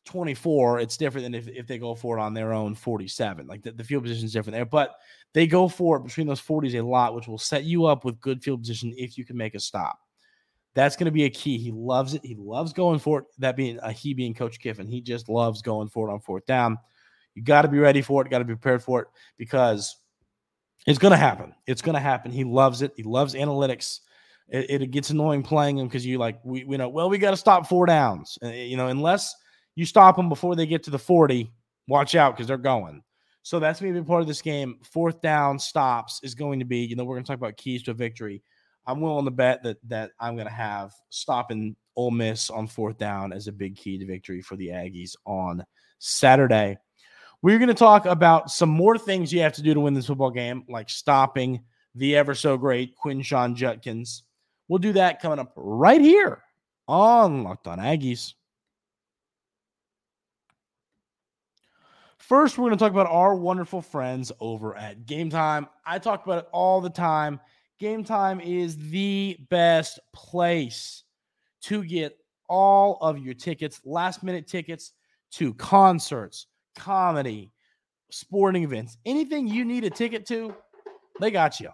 24, 0.09 0.81
it's 0.81 0.97
different 0.97 1.25
than 1.25 1.35
if, 1.35 1.49
if 1.49 1.67
they 1.67 1.79
go 1.79 1.95
for 1.95 2.19
it 2.19 2.21
on 2.21 2.35
their 2.35 2.53
own 2.53 2.75
47. 2.75 3.47
Like 3.47 3.63
the, 3.63 3.73
the 3.73 3.85
field 3.85 4.03
position 4.03 4.25
is 4.25 4.33
different 4.33 4.55
there, 4.55 4.65
but 4.65 4.97
they 5.35 5.47
go 5.47 5.69
for 5.69 5.99
it 5.99 6.05
between 6.05 6.27
those 6.27 6.41
40s 6.41 6.75
a 6.75 6.83
lot, 6.83 7.15
which 7.15 7.29
will 7.29 7.39
set 7.39 7.65
you 7.65 7.87
up 7.87 8.05
with 8.05 8.21
good 8.21 8.43
field 8.43 8.61
position 8.61 8.95
if 8.97 9.17
you 9.17 9.25
can 9.25 9.37
make 9.37 9.55
a 9.55 9.61
stop. 9.61 9.99
That's 10.75 10.97
going 10.97 11.07
to 11.07 11.13
be 11.13 11.25
a 11.25 11.31
key. 11.31 11.59
He 11.59 11.71
loves 11.71 12.15
it. 12.15 12.25
He 12.25 12.35
loves 12.35 12.73
going 12.73 12.99
for 12.99 13.21
it. 13.21 13.25
That 13.39 13.57
being 13.57 13.79
a 13.83 13.93
he 13.93 14.15
being 14.15 14.35
Coach 14.35 14.59
Kiffin, 14.61 14.87
he 14.87 15.01
just 15.01 15.29
loves 15.29 15.63
going 15.63 15.89
for 15.89 16.09
it 16.09 16.13
on 16.13 16.21
fourth 16.21 16.47
down. 16.47 16.79
You 17.35 17.43
got 17.43 17.63
to 17.63 17.69
be 17.69 17.79
ready 17.79 18.03
for 18.03 18.25
it. 18.25 18.31
Got 18.31 18.39
to 18.39 18.45
be 18.45 18.55
prepared 18.55 18.83
for 18.83 19.03
it 19.03 19.09
because 19.37 19.97
it's 20.87 20.99
going 20.99 21.13
to 21.13 21.19
happen. 21.19 21.55
It's 21.67 21.83
going 21.83 21.95
to 21.95 22.01
happen. 22.01 22.31
He 22.31 22.45
loves 22.45 22.83
it. 22.83 22.93
He 22.97 23.03
loves 23.03 23.35
analytics. 23.35 24.01
it, 24.49 24.83
it 24.83 24.91
gets 24.91 25.11
annoying 25.11 25.43
playing 25.43 25.77
them 25.77 25.89
because 25.89 26.07
you 26.07 26.19
like 26.19 26.39
we, 26.45 26.65
we 26.65 26.77
know 26.77 26.89
well 26.89 27.11
we 27.11 27.19
got 27.19 27.33
to 27.33 27.37
stop 27.37 27.67
four 27.67 27.87
downs. 27.87 28.39
Uh, 28.43 28.49
you 28.49 28.77
know 28.77 28.89
unless 28.89 29.35
you 29.79 29.87
stop 29.87 30.17
them 30.17 30.29
before 30.29 30.57
they 30.57 30.67
get 30.67 30.83
to 30.83 30.91
the 30.91 30.99
forty, 30.99 31.53
watch 31.87 32.17
out 32.17 32.35
because 32.35 32.49
they're 32.49 32.59
going. 32.59 33.03
So 33.43 33.61
that's 33.61 33.81
maybe 33.81 34.03
part 34.03 34.21
of 34.21 34.27
this 34.27 34.43
game. 34.43 34.79
Fourth 34.83 35.21
down 35.23 35.59
stops 35.59 36.19
is 36.25 36.35
going 36.35 36.59
to 36.59 36.65
be. 36.65 36.79
You 36.79 36.97
know 36.97 37.05
we're 37.05 37.15
going 37.15 37.25
to 37.25 37.29
talk 37.29 37.39
about 37.39 37.57
keys 37.57 37.85
to 37.85 37.95
victory. 37.95 38.43
I'm 38.87 39.01
willing 39.01 39.25
to 39.27 39.31
bet 39.31 39.63
that 39.63 39.77
that 39.89 40.11
I'm 40.19 40.35
going 40.35 40.49
to 40.49 40.53
have 40.53 40.93
stopping 41.11 41.77
Ole 41.95 42.11
Miss 42.11 42.51
on 42.51 42.67
fourth 42.67 42.99
down 42.99 43.33
as 43.33 43.47
a 43.47 43.53
big 43.53 43.77
key 43.77 43.99
to 43.99 44.05
victory 44.07 44.43
for 44.43 44.57
the 44.57 44.69
Aggies 44.69 45.15
on 45.25 45.65
Saturday. 46.01 46.77
We're 47.41 47.59
going 47.59 47.69
to 47.69 47.75
talk 47.75 48.07
about 48.07 48.51
some 48.51 48.71
more 48.71 48.99
things 48.99 49.33
you 49.33 49.43
have 49.43 49.53
to 49.53 49.63
do 49.63 49.75
to 49.75 49.81
win 49.81 49.95
this 49.95 50.07
football 50.07 50.33
game, 50.33 50.65
like 50.69 50.91
stopping 50.91 51.63
the 51.95 52.17
ever 52.17 52.35
so 52.35 52.57
great 52.57 52.97
Quinshon 52.97 53.55
Judkins. 53.55 54.25
We'll 54.67 54.81
do 54.81 54.93
that 54.95 55.23
coming 55.23 55.39
up 55.39 55.53
right 55.55 56.01
here 56.01 56.43
on 56.89 57.45
Locked 57.45 57.69
On 57.69 57.79
Aggies. 57.79 58.35
First, 62.29 62.59
we're 62.59 62.67
going 62.67 62.77
to 62.77 62.85
talk 62.85 62.93
about 62.93 63.07
our 63.07 63.35
wonderful 63.35 63.81
friends 63.81 64.31
over 64.39 64.77
at 64.77 65.07
Game 65.07 65.31
Time. 65.31 65.67
I 65.87 65.99
talk 65.99 66.27
about 66.27 66.41
it 66.41 66.49
all 66.53 66.83
the 66.83 66.91
time. 66.91 67.41
Game 67.79 68.05
Time 68.05 68.39
is 68.39 68.77
the 68.77 69.39
best 69.49 69.99
place 70.15 71.05
to 71.63 71.83
get 71.83 72.19
all 72.47 72.99
of 73.01 73.19
your 73.19 73.33
tickets, 73.33 73.81
last 73.83 74.23
minute 74.23 74.47
tickets 74.47 74.93
to 75.31 75.55
concerts, 75.55 76.49
comedy, 76.77 77.51
sporting 78.11 78.63
events, 78.63 78.99
anything 79.07 79.49
you 79.49 79.65
need 79.65 79.85
a 79.85 79.91
ticket 79.91 80.27
to, 80.27 80.55
they 81.21 81.31
got 81.31 81.59
you. 81.61 81.71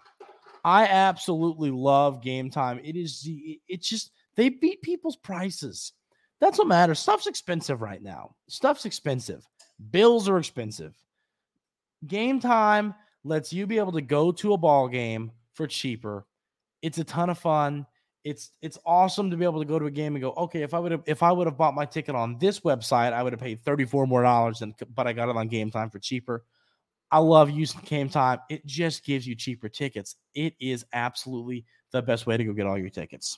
I 0.63 0.85
absolutely 0.85 1.69
love 1.69 2.23
game 2.23 2.49
time. 2.49 2.79
It 2.81 2.95
is 2.95 3.27
it's 3.67 3.89
just 3.89 4.11
they 4.37 4.47
beat 4.47 4.81
people's 4.81 5.17
prices. 5.17 5.91
That's 6.39 6.57
what 6.59 6.67
matters. 6.69 6.99
Stuff's 6.99 7.27
expensive 7.27 7.81
right 7.81 8.01
now. 8.01 8.35
Stuff's 8.47 8.85
expensive. 8.85 9.45
Bills 9.91 10.29
are 10.29 10.37
expensive. 10.37 10.95
Game 12.07 12.39
time 12.39 12.93
lets 13.23 13.51
you 13.51 13.65
be 13.65 13.77
able 13.77 13.91
to 13.93 14.01
go 14.01 14.31
to 14.31 14.53
a 14.53 14.57
ball 14.57 14.87
game 14.87 15.31
for 15.53 15.67
cheaper. 15.67 16.25
It's 16.81 16.97
a 16.97 17.03
ton 17.03 17.29
of 17.29 17.37
fun 17.37 17.85
it's 18.25 18.49
it's 18.63 18.79
awesome 18.85 19.29
to 19.29 19.37
be 19.37 19.45
able 19.45 19.59
to 19.61 19.67
go 19.67 19.77
to 19.77 19.85
a 19.85 19.91
game 19.91 20.15
and 20.15 20.21
go, 20.21 20.31
okay, 20.31 20.63
if 20.63 20.73
I 20.73 20.79
would 20.79 20.91
have 20.91 21.03
if 21.05 21.21
I 21.21 21.31
would 21.31 21.45
have 21.45 21.57
bought 21.57 21.75
my 21.75 21.85
ticket 21.85 22.15
on 22.15 22.37
this 22.39 22.61
website, 22.61 23.13
I 23.13 23.21
would 23.21 23.31
have 23.31 23.39
paid 23.39 23.63
34 23.63 24.07
more 24.07 24.23
dollars 24.23 24.59
than 24.59 24.73
but 24.95 25.07
I 25.07 25.13
got 25.13 25.29
it 25.29 25.37
on 25.37 25.47
game 25.47 25.69
time 25.69 25.91
for 25.91 25.99
cheaper. 25.99 26.43
I 27.11 27.19
love 27.19 27.51
using 27.51 27.81
game 27.85 28.09
time. 28.09 28.39
It 28.49 28.65
just 28.65 29.05
gives 29.05 29.27
you 29.27 29.35
cheaper 29.35 29.69
tickets. 29.69 30.15
It 30.33 30.55
is 30.59 30.85
absolutely 30.91 31.65
the 31.91 32.01
best 32.01 32.25
way 32.25 32.35
to 32.35 32.43
go 32.43 32.51
get 32.51 32.65
all 32.65 32.79
your 32.79 32.89
tickets. 32.89 33.37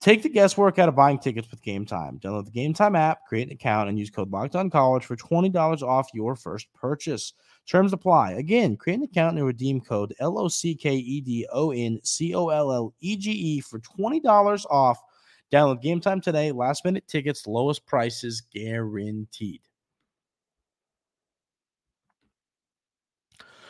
Take 0.00 0.22
the 0.22 0.30
guesswork 0.30 0.78
out 0.78 0.88
of 0.88 0.96
buying 0.96 1.18
tickets 1.18 1.50
with 1.50 1.62
Game 1.62 1.84
Time. 1.84 2.18
Download 2.18 2.46
the 2.46 2.50
Game 2.50 2.72
Time 2.72 2.96
app, 2.96 3.26
create 3.26 3.48
an 3.48 3.52
account, 3.52 3.90
and 3.90 3.98
use 3.98 4.08
code 4.08 4.30
Locked 4.30 4.56
On 4.56 4.70
College 4.70 5.04
for 5.04 5.14
$20 5.14 5.82
off 5.82 6.08
your 6.14 6.34
first 6.34 6.72
purchase. 6.72 7.34
Terms 7.68 7.92
apply. 7.92 8.32
Again, 8.32 8.78
create 8.78 8.96
an 9.00 9.04
account 9.04 9.36
and 9.36 9.46
redeem 9.46 9.78
code 9.78 10.14
L 10.18 10.38
O 10.38 10.48
C 10.48 10.74
K 10.74 10.94
E 10.94 11.20
D 11.20 11.46
O 11.52 11.70
N 11.70 12.00
C 12.02 12.34
O 12.34 12.48
L 12.48 12.72
L 12.72 12.94
E 13.00 13.14
G 13.14 13.30
E 13.30 13.60
for 13.60 13.78
$20 13.78 14.64
off. 14.70 14.98
Download 15.52 15.82
game 15.82 16.00
time 16.00 16.22
today. 16.22 16.50
Last 16.50 16.82
minute 16.84 17.06
tickets, 17.06 17.46
lowest 17.46 17.84
prices 17.84 18.40
guaranteed. 18.40 19.60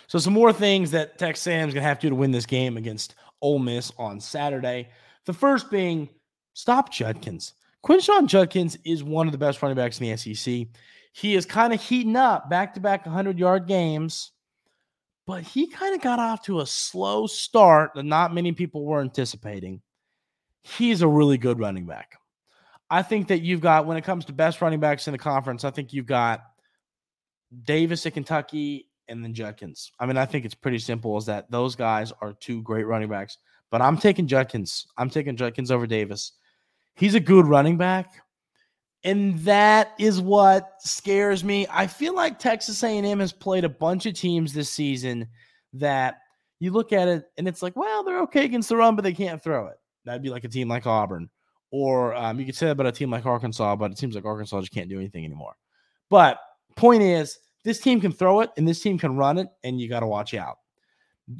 So, 0.07 0.21
some 0.21 0.33
more 0.33 0.53
things 0.53 0.93
that 0.93 1.19
Texas 1.19 1.43
Sam's 1.43 1.75
to 1.75 1.81
have 1.83 1.99
to 1.99 2.07
do 2.07 2.11
to 2.11 2.17
win 2.17 2.31
this 2.31 2.47
game 2.47 2.77
against 2.77 3.17
Ole 3.43 3.59
Miss 3.59 3.91
on 3.99 4.21
Saturday. 4.21 4.91
The 5.27 5.33
first 5.33 5.71
being 5.71 6.09
stop 6.53 6.93
Judkins. 6.93 7.55
Quinshon 7.85 8.27
Judkins 8.27 8.77
is 8.85 9.03
one 9.03 9.27
of 9.27 9.33
the 9.33 9.39
best 9.39 9.63
running 9.63 9.77
backs 9.77 10.01
in 10.01 10.11
the 10.11 10.17
SEC. 10.17 10.67
He 11.13 11.35
is 11.35 11.47
kind 11.47 11.73
of 11.73 11.83
heating 11.83 12.17
up 12.17 12.51
back 12.51 12.75
to 12.75 12.81
back 12.81 13.07
100 13.07 13.39
yard 13.39 13.67
games, 13.67 14.33
but 15.27 15.43
he 15.43 15.67
kind 15.67 15.95
of 15.95 16.01
got 16.01 16.19
off 16.19 16.43
to 16.45 16.61
a 16.61 16.67
slow 16.67 17.27
start 17.27 17.93
that 17.95 18.05
not 18.05 18.35
many 18.35 18.53
people 18.53 18.85
were 18.85 19.01
anticipating. 19.01 19.81
He's 20.63 21.03
a 21.03 21.09
really 21.09 21.39
good 21.39 21.59
running 21.59 21.87
back. 21.87 22.17
I 22.91 23.03
think 23.03 23.29
that 23.29 23.41
you've 23.41 23.61
got, 23.61 23.87
when 23.87 23.97
it 23.97 24.05
comes 24.05 24.25
to 24.27 24.33
best 24.33 24.61
running 24.61 24.81
backs 24.81 25.07
in 25.07 25.13
the 25.13 25.19
conference, 25.19 25.65
I 25.65 25.71
think 25.71 25.93
you've 25.93 26.07
got 26.07 26.43
Davis 27.65 28.05
at 28.05 28.15
Kentucky 28.15 28.89
and 29.09 29.23
then 29.25 29.33
Judkins. 29.33 29.93
I 29.99 30.07
mean, 30.07 30.17
I 30.17 30.27
think 30.27 30.45
it's 30.45 30.55
pretty 30.55 30.79
simple 30.79 31.17
as 31.17 31.27
that 31.27 31.51
those 31.51 31.77
guys 31.77 32.13
are 32.21 32.33
two 32.35 32.63
great 32.63 32.87
running 32.87 33.09
backs, 33.09 33.39
but 33.71 33.81
I'm 33.81 33.97
taking 33.97 34.27
Judkins. 34.27 34.87
I'm 34.97 35.11
taking 35.11 35.37
Judkins 35.37 35.71
over 35.71 35.87
Davis. 35.87 36.33
He's 36.97 37.15
a 37.15 37.21
good 37.21 37.47
running 37.47 37.77
back. 37.77 38.13
And 39.03 39.39
that 39.41 39.95
is 39.99 40.21
what 40.21 40.73
scares 40.81 41.43
me. 41.43 41.67
I 41.71 41.87
feel 41.87 42.15
like 42.15 42.39
Texas 42.39 42.83
A&M 42.83 43.21
has 43.21 43.33
played 43.33 43.65
a 43.65 43.69
bunch 43.69 44.05
of 44.05 44.15
teams 44.15 44.53
this 44.53 44.69
season 44.69 45.27
that 45.73 46.19
you 46.59 46.71
look 46.71 46.93
at 46.93 47.09
it 47.09 47.25
and 47.39 47.49
it's 47.49 47.63
like, 47.63 47.75
well, 47.77 48.05
they're 48.05 48.21
okay 48.23 48.45
against 48.45 48.69
the 48.69 48.77
run, 48.77 48.97
but 48.97 49.03
they 49.03 49.15
can't 49.15 49.43
throw 49.43 49.69
it. 49.69 49.77
That'd 50.05 50.23
be 50.23 50.31
like 50.31 50.45
a 50.45 50.49
team 50.49 50.69
like 50.69 50.87
Auburn, 50.87 51.31
or 51.71 52.15
um, 52.15 52.39
you 52.39 52.47
could 52.47 52.55
say 52.55 52.67
that 52.67 52.73
about 52.73 52.87
a 52.87 52.93
team 52.93 53.11
like 53.11 53.27
Arkansas, 53.27 53.77
but 53.77 53.91
it 53.91 53.99
seems 53.99 54.15
like 54.15 54.25
Arkansas 54.25 54.61
just 54.61 54.73
can't 54.73 54.89
do 54.89 54.99
anything 54.99 55.25
anymore. 55.25 55.55
But 56.09 56.39
point 56.77 57.03
is, 57.03 57.39
this 57.65 57.81
team 57.81 58.01
can 58.01 58.13
throw 58.13 58.41
it 58.41 58.51
and 58.57 58.67
this 58.67 58.81
team 58.81 58.99
can 58.99 59.17
run 59.17 59.39
it, 59.39 59.49
and 59.63 59.81
you 59.81 59.89
got 59.89 60.01
to 60.01 60.07
watch 60.07 60.35
out. 60.35 60.57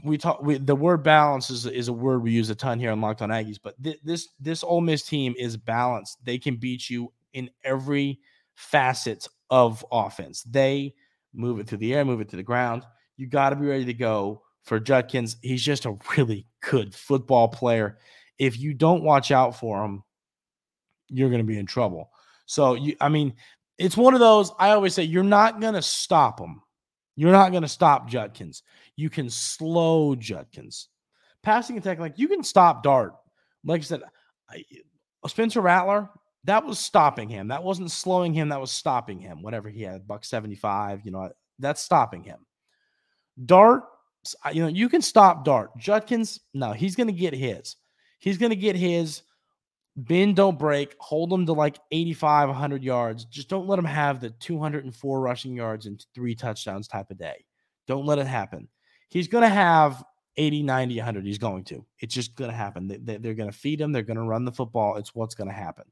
We 0.05 0.19
talk. 0.19 0.43
We, 0.43 0.59
the 0.59 0.77
word 0.77 1.03
balance 1.03 1.51
is, 1.51 1.67
is 1.67 1.89
a 1.89 1.93
word 1.93 2.23
we 2.23 2.33
use 2.33 2.51
a 2.51 2.55
ton 2.55 2.79
here 2.79 2.93
on 2.93 3.01
Locked 3.01 3.23
On 3.23 3.31
Aggies, 3.31 3.59
but 3.63 3.81
th- 3.83 4.01
this 4.05 4.29
this 4.39 4.63
Ole 4.63 4.81
Miss 4.81 5.03
team 5.03 5.35
is 5.39 5.57
balanced. 5.57 6.25
They 6.25 6.39
can 6.39 6.57
beat 6.57 6.89
you 6.89 7.13
in 7.33 7.51
every 7.65 8.21
facet 8.55 9.27
of 9.49 9.85
offense. 9.91 10.43
They 10.45 10.95
move 11.33 11.61
it 11.61 11.67
through 11.67 11.79
the 11.79 11.95
air, 11.95 12.05
move 12.05 12.21
it 12.21 12.29
to 12.31 12.37
the 12.37 12.43
ground. 12.43 12.85
You 13.17 13.27
got 13.27 13.51
to 13.51 13.57
be 13.57 13.67
ready 13.67 13.85
to 13.87 13.95
go 13.95 14.43
for 14.65 14.79
Judkins. 14.79 15.37
He's 15.43 15.63
just 15.63 15.87
a 15.87 15.97
really 16.17 16.47
good 16.61 16.95
football 16.95 17.49
player. 17.49 17.99
If 18.39 18.59
you 18.59 18.75
don't 18.75 19.05
watch 19.05 19.31
out 19.31 19.57
for 19.57 19.85
him, 19.85 20.03
you're 21.09 21.31
going 21.31 21.43
to 21.43 21.47
be 21.47 21.59
in 21.59 21.67
trouble. 21.67 22.11
So 22.47 22.75
you, 22.75 22.97
I 23.01 23.09
mean, 23.09 23.35
it's 23.79 23.97
one 23.97 24.15
of 24.15 24.21
those. 24.21 24.53
I 24.59 24.71
always 24.71 24.95
say 24.95 25.05
you're 25.05 25.23
not 25.23 25.61
going 25.61 25.75
to 25.75 25.83
stop 25.83 26.41
him. 26.41 26.63
You're 27.17 27.33
not 27.33 27.51
going 27.51 27.63
to 27.63 27.69
stop 27.69 28.09
Judkins. 28.09 28.63
You 28.97 29.11
can 29.11 29.31
slow 29.31 30.15
Judkins. 30.15 30.89
Passing 31.43 31.79
attack, 31.79 31.99
like 31.99 32.19
you 32.19 32.29
can 32.29 32.43
stop 32.43 32.83
Dart. 32.83 33.15
Like 33.65 33.81
I 33.81 33.85
said, 33.85 34.03
I, 34.51 34.65
uh, 35.23 35.29
Spencer 35.29 35.61
Rattler, 35.61 36.09
that 36.45 36.65
was 36.65 36.79
stopping 36.79 37.29
him. 37.29 37.49
That 37.49 37.63
wasn't 37.63 37.91
slowing 37.91 38.33
him. 38.33 38.49
That 38.49 38.61
was 38.61 38.73
stopping 38.73 39.21
him. 39.21 39.43
Whatever 39.43 39.69
he 39.69 39.83
had, 39.83 40.07
buck 40.07 40.25
75, 40.25 41.03
you 41.05 41.13
know, 41.13 41.31
that's 41.59 41.83
stopping 41.83 42.23
him. 42.23 42.47
Dart, 43.45 43.85
you 44.53 44.63
know, 44.63 44.69
you 44.69 44.89
can 44.89 45.03
stop 45.03 45.45
Dart. 45.45 45.77
Judkins, 45.77 46.41
no, 46.55 46.73
he's 46.73 46.97
going 46.97 47.07
to 47.07 47.13
get 47.13 47.35
his. 47.35 47.77
He's 48.19 48.39
going 48.39 48.51
to 48.51 48.57
get 48.57 48.77
his. 48.77 49.23
Bend, 49.97 50.37
don't 50.37 50.59
break. 50.59 50.95
Hold 50.99 51.33
him 51.33 51.45
to 51.47 51.53
like 51.53 51.79
85, 51.91 52.49
100 52.49 52.83
yards. 52.83 53.25
Just 53.27 53.49
don't 53.49 53.67
let 53.67 53.79
him 53.79 53.85
have 53.85 54.21
the 54.21 54.31
204 54.31 55.21
rushing 55.21 55.55
yards 55.55 55.87
and 55.87 56.05
three 56.15 56.35
touchdowns 56.35 56.89
type 56.89 57.11
of 57.11 57.19
day. 57.19 57.45
Don't 57.87 58.07
let 58.07 58.19
it 58.19 58.27
happen. 58.27 58.69
He's 59.11 59.29
going 59.29 59.43
to 59.43 59.49
have 59.49 60.03
80, 60.37 60.63
90, 60.63 60.97
100. 60.97 61.27
He's 61.27 61.39
going 61.39 61.65
to. 61.65 61.85
It's 61.99 62.15
just 62.15 62.37
going 62.37 62.51
to 62.51 62.57
happen. 62.57 62.89
They, 63.05 63.17
are 63.17 63.35
going 63.35 63.51
to 63.51 63.57
feed 63.57 63.81
him. 63.81 63.93
They're 63.93 64.03
going 64.03 64.17
to 64.17 64.23
run 64.23 64.45
the 64.45 64.53
football. 64.53 64.97
It's 64.97 65.15
what's 65.15 65.35
going 65.35 65.49
to 65.49 65.55
happen. 65.55 65.85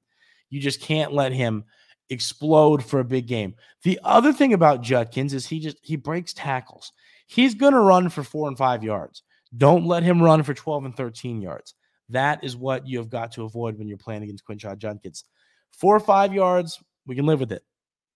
You 0.50 0.60
just 0.60 0.80
can't 0.80 1.12
let 1.12 1.32
him 1.32 1.64
explode 2.10 2.82
for 2.82 3.00
a 3.00 3.04
big 3.04 3.26
game. 3.26 3.54
The 3.82 4.00
other 4.02 4.32
thing 4.32 4.54
about 4.54 4.82
Judkins 4.82 5.34
is 5.34 5.46
he 5.46 5.60
just 5.60 5.76
he 5.82 5.96
breaks 5.96 6.32
tackles. 6.32 6.92
He's 7.26 7.54
going 7.54 7.74
to 7.74 7.80
run 7.80 8.08
for 8.08 8.22
4 8.22 8.48
and 8.48 8.56
5 8.56 8.82
yards. 8.82 9.22
Don't 9.54 9.86
let 9.86 10.02
him 10.02 10.22
run 10.22 10.42
for 10.42 10.54
12 10.54 10.86
and 10.86 10.96
13 10.96 11.42
yards. 11.42 11.74
That 12.08 12.42
is 12.42 12.56
what 12.56 12.86
you 12.86 12.98
have 12.98 13.10
got 13.10 13.32
to 13.32 13.44
avoid 13.44 13.76
when 13.76 13.88
you're 13.88 13.98
playing 13.98 14.22
against 14.22 14.46
Quinshon 14.46 14.78
Judkins. 14.78 15.24
4 15.72 15.96
or 15.96 16.00
5 16.00 16.32
yards, 16.32 16.82
we 17.06 17.14
can 17.14 17.26
live 17.26 17.40
with 17.40 17.52
it. 17.52 17.62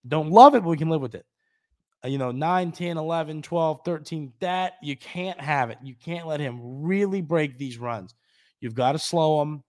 Don't 0.07 0.31
love 0.31 0.55
it, 0.55 0.63
but 0.63 0.71
we 0.71 0.77
can 0.79 0.89
live 0.89 1.03
with 1.03 1.15
it. 1.15 1.27
Uh, 2.05 2.09
you 2.09 2.19
know, 2.19 2.33
9, 2.33 2.73
10, 2.73 2.97
11, 2.97 3.43
12, 3.43 3.81
13, 3.85 4.33
that 4.41 4.75
you 4.83 4.97
can't 4.97 5.41
have 5.41 5.71
it. 5.71 5.79
You 5.83 5.95
can't 5.95 6.27
let 6.27 6.41
him 6.41 6.83
really 6.83 7.21
break 7.21 7.59
these 7.59 7.79
runs. 7.79 8.15
You've 8.61 8.75
got 8.75 8.93
to 8.93 8.99
slow 8.99 9.43
him. 9.43 9.63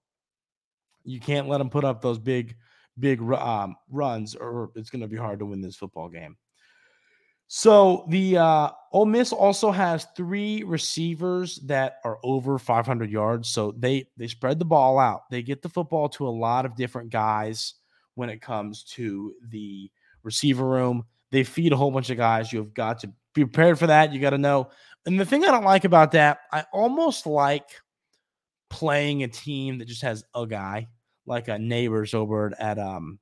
You 1.03 1.19
can't 1.19 1.47
let 1.47 1.61
him 1.61 1.69
put 1.69 1.83
up 1.83 2.01
those 2.01 2.19
big, 2.19 2.55
big 2.97 3.21
um, 3.21 3.75
runs, 3.89 4.35
or 4.35 4.71
it's 4.75 4.89
going 4.89 5.01
to 5.01 5.07
be 5.07 5.17
hard 5.17 5.39
to 5.39 5.45
win 5.45 5.61
this 5.61 5.75
football 5.75 6.09
game. 6.09 6.37
So 7.47 8.05
the 8.07 8.37
uh, 8.37 8.69
Ole 8.91 9.05
Miss 9.05 9.31
also 9.31 9.69
has 9.69 10.07
three 10.15 10.63
receivers 10.63 11.57
that 11.65 11.97
are 12.03 12.17
over 12.23 12.57
500 12.57 13.11
yards. 13.11 13.49
So 13.49 13.75
they 13.77 14.07
they 14.17 14.27
spread 14.27 14.57
the 14.57 14.65
ball 14.65 14.97
out. 14.97 15.29
They 15.29 15.43
get 15.43 15.61
the 15.61 15.69
football 15.69 16.09
to 16.09 16.27
a 16.27 16.29
lot 16.29 16.65
of 16.65 16.75
different 16.75 17.11
guys 17.11 17.75
when 18.15 18.29
it 18.29 18.41
comes 18.41 18.83
to 18.95 19.35
the 19.49 19.91
receiver 20.23 20.65
room. 20.67 21.05
They 21.33 21.43
feed 21.43 21.73
a 21.73 21.75
whole 21.75 21.89
bunch 21.89 22.11
of 22.11 22.17
guys. 22.17 22.53
You 22.53 22.59
have 22.59 22.75
got 22.75 22.99
to 22.99 23.07
be 23.33 23.43
prepared 23.43 23.79
for 23.79 23.87
that. 23.87 24.13
You 24.13 24.21
got 24.21 24.29
to 24.29 24.37
know. 24.37 24.69
And 25.07 25.19
the 25.19 25.25
thing 25.25 25.43
I 25.43 25.49
don't 25.49 25.65
like 25.65 25.83
about 25.83 26.11
that, 26.11 26.41
I 26.51 26.63
almost 26.71 27.25
like 27.25 27.67
playing 28.69 29.23
a 29.23 29.27
team 29.27 29.79
that 29.79 29.87
just 29.87 30.03
has 30.03 30.23
a 30.35 30.45
guy 30.45 30.87
like 31.25 31.47
a 31.47 31.53
Nabers 31.53 32.13
over 32.13 32.53
at 32.59 32.77
um, 32.77 33.17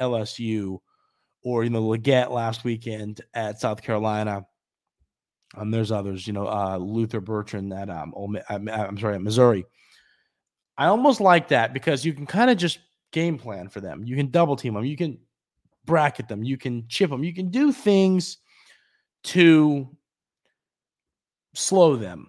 LSU 0.00 0.78
or 1.44 1.62
you 1.62 1.68
know 1.70 1.82
Legette 1.82 2.30
last 2.30 2.64
weekend 2.64 3.20
at 3.34 3.60
South 3.60 3.82
Carolina. 3.82 4.46
Um, 5.54 5.70
there's 5.70 5.92
others, 5.92 6.26
you 6.26 6.32
know, 6.32 6.46
uh, 6.46 6.78
Luther 6.78 7.20
Bertrand 7.20 7.74
at 7.74 7.90
um, 7.90 8.14
I'm, 8.48 8.68
I'm 8.68 8.98
sorry, 8.98 9.16
at 9.16 9.22
Missouri. 9.22 9.66
I 10.78 10.86
almost 10.86 11.20
like 11.20 11.48
that 11.48 11.74
because 11.74 12.06
you 12.06 12.14
can 12.14 12.24
kind 12.24 12.50
of 12.50 12.56
just 12.56 12.78
game 13.12 13.36
plan 13.36 13.68
for 13.68 13.82
them. 13.82 14.02
You 14.02 14.16
can 14.16 14.30
double 14.30 14.56
team 14.56 14.72
them. 14.72 14.86
You 14.86 14.96
can 14.96 15.18
bracket 15.84 16.28
them. 16.28 16.44
You 16.44 16.56
can 16.56 16.84
chip 16.88 17.10
them. 17.10 17.24
You 17.24 17.34
can 17.34 17.50
do 17.50 17.72
things 17.72 18.38
to 19.24 19.88
slow 21.54 21.96
them. 21.96 22.28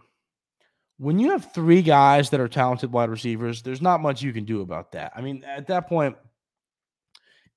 When 0.98 1.18
you 1.20 1.32
have 1.32 1.52
three 1.54 1.82
guys 1.82 2.30
that 2.30 2.40
are 2.40 2.48
talented 2.48 2.92
wide 2.92 3.10
receivers, 3.10 3.62
there's 3.62 3.82
not 3.82 4.02
much 4.02 4.22
you 4.22 4.34
can 4.34 4.46
do 4.46 4.62
about 4.62 4.92
that. 4.92 5.14
I 5.16 5.22
mean, 5.22 5.44
at 5.44 5.68
that 5.68 5.88
point, 5.88 6.16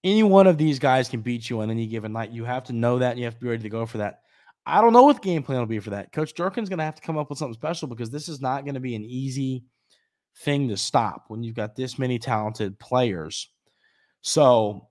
any 0.03 0.23
one 0.23 0.47
of 0.47 0.59
these 0.59 0.79
guys 0.79 1.09
can 1.09 1.21
beat 1.21 1.49
you 1.49 1.61
on 1.61 1.71
any 1.71 1.87
given 1.87 2.13
night. 2.13 2.31
You 2.31 2.45
have 2.45 2.65
to 2.65 2.73
know 2.73 2.99
that 2.99 3.13
and 3.13 3.19
you 3.19 3.25
have 3.25 3.35
to 3.35 3.41
be 3.41 3.49
ready 3.49 3.63
to 3.63 3.69
go 3.69 3.87
for 3.87 3.99
that. 3.99 4.21
I 4.67 4.81
don't 4.81 4.95
know 4.95 5.03
what 5.03 5.17
the 5.17 5.29
game 5.29 5.43
plan 5.43 5.59
will 5.59 5.67
be 5.67 5.79
for 5.79 5.91
that. 5.91 6.13
Coach 6.13 6.35
Durkin's 6.35 6.71
going 6.71 6.79
to 6.79 6.85
have 6.85 6.95
to 6.95 7.03
come 7.03 7.19
up 7.19 7.29
with 7.29 7.39
something 7.39 7.55
special 7.55 7.89
because 7.89 8.11
this 8.11 8.29
is 8.29 8.41
not 8.41 8.65
going 8.65 8.75
to 8.75 8.81
be 8.81 8.95
an 8.95 9.05
easy 9.05 9.65
thing 10.39 10.69
to 10.69 10.77
stop 10.77 11.25
when 11.29 11.43
you've 11.43 11.55
got 11.55 11.77
this 11.77 11.99
many 11.99 12.19
talented 12.19 12.79
players. 12.79 13.51
So 14.23 14.89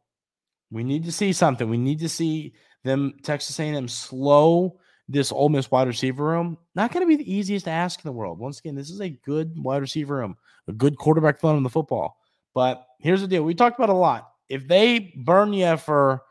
we 0.73 0.83
need 0.83 1.05
to 1.05 1.11
see 1.11 1.31
something. 1.31 1.69
We 1.69 1.77
need 1.77 1.99
to 1.99 2.09
see 2.09 2.53
them 2.83 3.13
Texas 3.23 3.59
A&M 3.59 3.87
slow 3.87 4.79
this 5.07 5.31
Ole 5.31 5.49
Miss 5.49 5.69
wide 5.69 5.87
receiver 5.87 6.23
room. 6.23 6.57
Not 6.75 6.91
going 6.91 7.03
to 7.03 7.07
be 7.07 7.15
the 7.15 7.33
easiest 7.33 7.65
to 7.65 7.71
ask 7.71 7.99
in 8.03 8.07
the 8.07 8.13
world. 8.13 8.39
Once 8.39 8.59
again, 8.59 8.75
this 8.75 8.89
is 8.89 9.01
a 9.01 9.09
good 9.09 9.53
wide 9.57 9.81
receiver 9.81 10.15
room, 10.15 10.35
a 10.67 10.73
good 10.73 10.97
quarterback 10.97 11.39
thrown 11.39 11.57
in 11.57 11.63
the 11.63 11.69
football. 11.69 12.17
But 12.53 12.85
here's 12.99 13.21
the 13.21 13.27
deal: 13.27 13.43
we 13.43 13.53
talked 13.53 13.77
about 13.77 13.89
a 13.89 13.93
lot. 13.93 14.31
If 14.49 14.67
they 14.67 15.13
burn 15.23 15.53
you 15.53 15.77
for, 15.77 16.23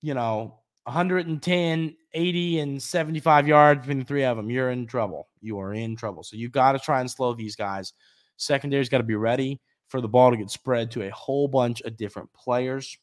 you 0.00 0.14
know, 0.14 0.60
110, 0.84 1.96
80, 2.12 2.58
and 2.60 2.82
75 2.82 3.48
yards 3.48 3.80
between 3.80 4.00
the 4.00 4.04
three 4.04 4.24
of 4.24 4.36
them, 4.36 4.50
you're 4.50 4.70
in 4.70 4.86
trouble. 4.86 5.28
You 5.40 5.58
are 5.60 5.74
in 5.74 5.96
trouble. 5.96 6.22
So 6.22 6.36
you 6.36 6.48
got 6.48 6.72
to 6.72 6.78
try 6.78 7.00
and 7.00 7.10
slow 7.10 7.34
these 7.34 7.56
guys. 7.56 7.92
Secondary's 8.36 8.88
got 8.88 8.98
to 8.98 9.04
be 9.04 9.14
ready 9.14 9.60
for 9.88 10.00
the 10.00 10.08
ball 10.08 10.30
to 10.30 10.36
get 10.36 10.50
spread 10.50 10.90
to 10.92 11.02
a 11.02 11.10
whole 11.10 11.48
bunch 11.48 11.80
of 11.82 11.96
different 11.96 12.32
players. 12.32 12.98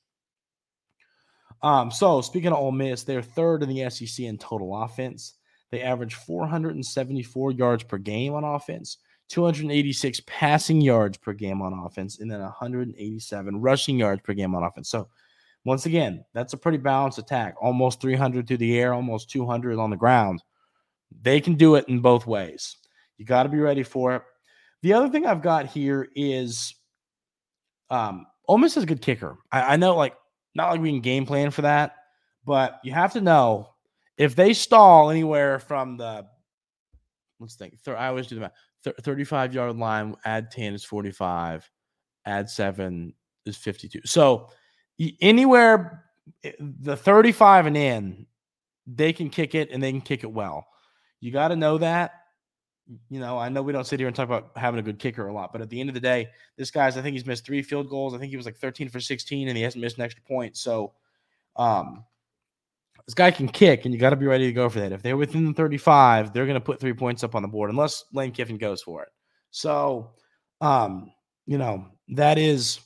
Um, 1.64 1.92
so 1.92 2.22
speaking 2.22 2.52
of 2.52 2.58
Ole 2.58 2.72
Miss, 2.72 3.04
they're 3.04 3.22
third 3.22 3.64
in 3.64 3.70
the 3.70 3.90
SEC 3.90 4.26
in 4.26 4.38
total 4.38 4.82
offense. 4.82 5.36
They 5.72 5.82
average 5.82 6.16
474 6.16 7.52
yards 7.52 7.84
per 7.84 7.98
game 7.98 8.34
on 8.34 8.44
offense, 8.44 8.98
286 9.30 10.22
passing 10.26 10.82
yards 10.82 11.18
per 11.18 11.34
game 11.34 11.62
on 11.62 11.74
offense, 11.74 12.20
and 12.20 12.30
then 12.30 12.42
187 12.42 13.62
rushing 13.62 13.98
yards 13.98 14.22
per 14.22 14.34
game 14.34 14.54
on 14.54 14.64
offense. 14.64 14.90
So 14.90 15.08
once 15.64 15.86
again, 15.86 16.26
that's 16.34 16.54
a 16.54 16.58
pretty 16.58 16.80
balanced 16.80 17.20
attack. 17.20 17.56
Almost 17.62 18.02
300 18.02 18.48
through 18.48 18.58
the 18.58 18.78
air, 18.80 18.94
almost 18.94 19.30
200 19.30 19.78
on 19.78 19.92
the 19.92 19.96
ground. 19.96 20.44
They 21.22 21.40
can 21.40 21.56
do 21.56 21.76
it 21.76 21.86
in 21.88 22.00
both 22.00 22.26
ways. 22.26 22.78
You 23.18 23.26
got 23.26 23.44
to 23.44 23.50
be 23.50 23.60
ready 23.60 23.84
for 23.84 24.16
it. 24.16 24.24
The 24.82 24.94
other 24.94 25.10
thing 25.10 25.26
I've 25.26 25.44
got 25.44 25.68
here 25.68 26.08
is 26.16 26.74
um, 27.92 28.26
Ole 28.48 28.58
Miss 28.58 28.76
is 28.76 28.84
a 28.84 28.88
good 28.88 29.02
kicker. 29.02 29.38
I, 29.52 29.74
I 29.74 29.76
know, 29.76 29.96
like, 29.96 30.16
not 30.56 30.72
like 30.72 30.82
we 30.82 30.92
can 30.92 31.02
game 31.02 31.26
plan 31.26 31.52
for 31.52 31.62
that, 31.64 31.96
but 32.46 32.80
you 32.84 32.92
have 32.92 33.14
to 33.14 33.22
know 33.22 33.70
if 34.18 34.36
they 34.36 34.54
stall 34.54 35.10
anywhere 35.10 35.60
from 35.60 35.98
the 35.98 36.26
let's 37.40 37.56
think. 37.56 37.76
I 37.88 38.08
always 38.08 38.28
do 38.28 38.36
the 38.36 38.42
math. 38.42 38.54
35 39.02 39.54
yard 39.54 39.78
line, 39.78 40.16
add 40.26 40.50
10 40.52 40.74
is 40.74 40.84
45, 40.84 41.70
add 42.26 42.50
seven 42.50 43.14
is 43.46 43.58
52. 43.58 44.02
So 44.06 44.50
anywhere 45.22 46.06
the 46.60 46.96
35 46.96 47.68
and 47.68 47.78
in, 47.78 48.26
they 48.88 49.14
can 49.14 49.30
kick 49.30 49.56
it 49.56 49.70
and 49.72 49.82
they 49.82 49.92
can 49.92 50.02
kick 50.02 50.24
it 50.24 50.32
well. 50.32 50.66
You 51.20 51.32
got 51.32 51.50
to 51.50 51.56
know 51.56 51.78
that 51.78 52.21
you 53.10 53.20
know, 53.20 53.38
I 53.38 53.50
know 53.50 53.62
we 53.62 53.74
don't 53.74 53.86
sit 53.86 54.00
here 54.00 54.08
and 54.08 54.16
talk 54.16 54.28
about 54.28 54.52
having 54.56 54.80
a 54.80 54.84
good 54.84 55.00
kicker 55.00 55.28
a 55.28 55.34
lot, 55.34 55.52
but 55.52 55.62
at 55.62 55.70
the 55.70 55.80
end 55.80 55.90
of 55.90 55.94
the 55.94 56.02
day, 56.02 56.30
this 56.58 56.72
guy's, 56.72 56.98
I 56.98 57.02
think 57.02 57.14
he's 57.14 57.26
missed 57.26 57.46
three 57.46 57.62
field 57.62 57.90
goals. 57.90 58.14
I 58.14 58.18
think 58.18 58.32
he 58.32 58.38
was 58.38 58.46
like 58.46 58.58
13 58.58 58.90
for 58.90 59.00
16 59.00 59.48
and 59.48 59.58
he 59.58 59.64
hasn't 59.64 59.82
missed 59.82 59.98
an 59.98 60.04
extra 60.04 60.24
point. 60.24 60.58
So, 60.58 60.94
um, 61.56 62.04
this 63.06 63.14
guy 63.14 63.32
can 63.32 63.48
kick 63.48 63.86
and 63.86 63.94
you 63.94 64.00
got 64.00 64.12
to 64.12 64.16
be 64.16 64.26
ready 64.26 64.46
to 64.46 64.54
go 64.54 64.70
for 64.70 64.80
that. 64.80 64.92
If 64.92 65.02
they're 65.02 65.18
within 65.18 65.46
the 65.46 65.54
35, 65.54 66.34
they're 66.34 66.46
going 66.46 66.56
to 66.56 66.62
put 66.62 66.80
three 66.80 66.94
points 66.94 67.24
up 67.24 67.36
on 67.36 67.42
the 67.42 67.48
board 67.48 67.70
unless 67.70 68.06
Lane 68.14 68.32
Kiffin 68.32 68.58
goes 68.58 68.82
for 68.82 69.04
it. 69.04 69.10
So, 69.50 70.12
um, 70.60 71.12
you 71.46 71.58
know, 71.58 71.86
that 72.10 72.38
is 72.38 72.80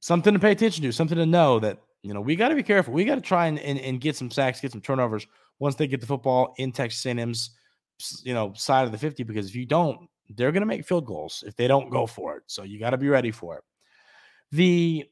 something 0.00 0.34
to 0.34 0.40
pay 0.40 0.52
attention 0.52 0.82
to, 0.82 0.92
something 0.92 1.18
to 1.18 1.26
know 1.26 1.58
that, 1.60 1.78
you 2.02 2.12
know, 2.12 2.20
we 2.20 2.36
got 2.36 2.48
to 2.48 2.54
be 2.54 2.62
careful. 2.62 2.92
We 2.92 3.04
got 3.04 3.14
to 3.14 3.20
try 3.20 3.46
and, 3.46 3.58
and, 3.60 3.78
and 3.78 4.00
get 4.00 4.16
some 4.16 4.30
sacks, 4.30 4.60
get 4.60 4.72
some 4.72 4.80
turnovers 4.80 5.26
once 5.58 5.76
they 5.76 5.86
get 5.86 6.00
the 6.00 6.06
football 6.06 6.54
in 6.58 6.72
Texas 6.72 7.04
A&M's 7.06 7.50
you 8.24 8.34
know 8.34 8.52
side 8.54 8.84
of 8.84 8.92
the 8.92 8.98
50 8.98 9.22
because 9.22 9.48
if 9.48 9.54
you 9.54 9.66
don't 9.66 10.08
they're 10.30 10.52
going 10.52 10.62
to 10.62 10.66
make 10.66 10.86
field 10.86 11.06
goals 11.06 11.44
if 11.46 11.56
they 11.56 11.66
don't 11.66 11.90
go 11.90 12.06
for 12.06 12.36
it 12.36 12.42
so 12.46 12.62
you 12.62 12.78
got 12.78 12.90
to 12.90 12.98
be 12.98 13.08
ready 13.08 13.30
for 13.30 13.58
it. 13.58 13.64
The 14.50 15.04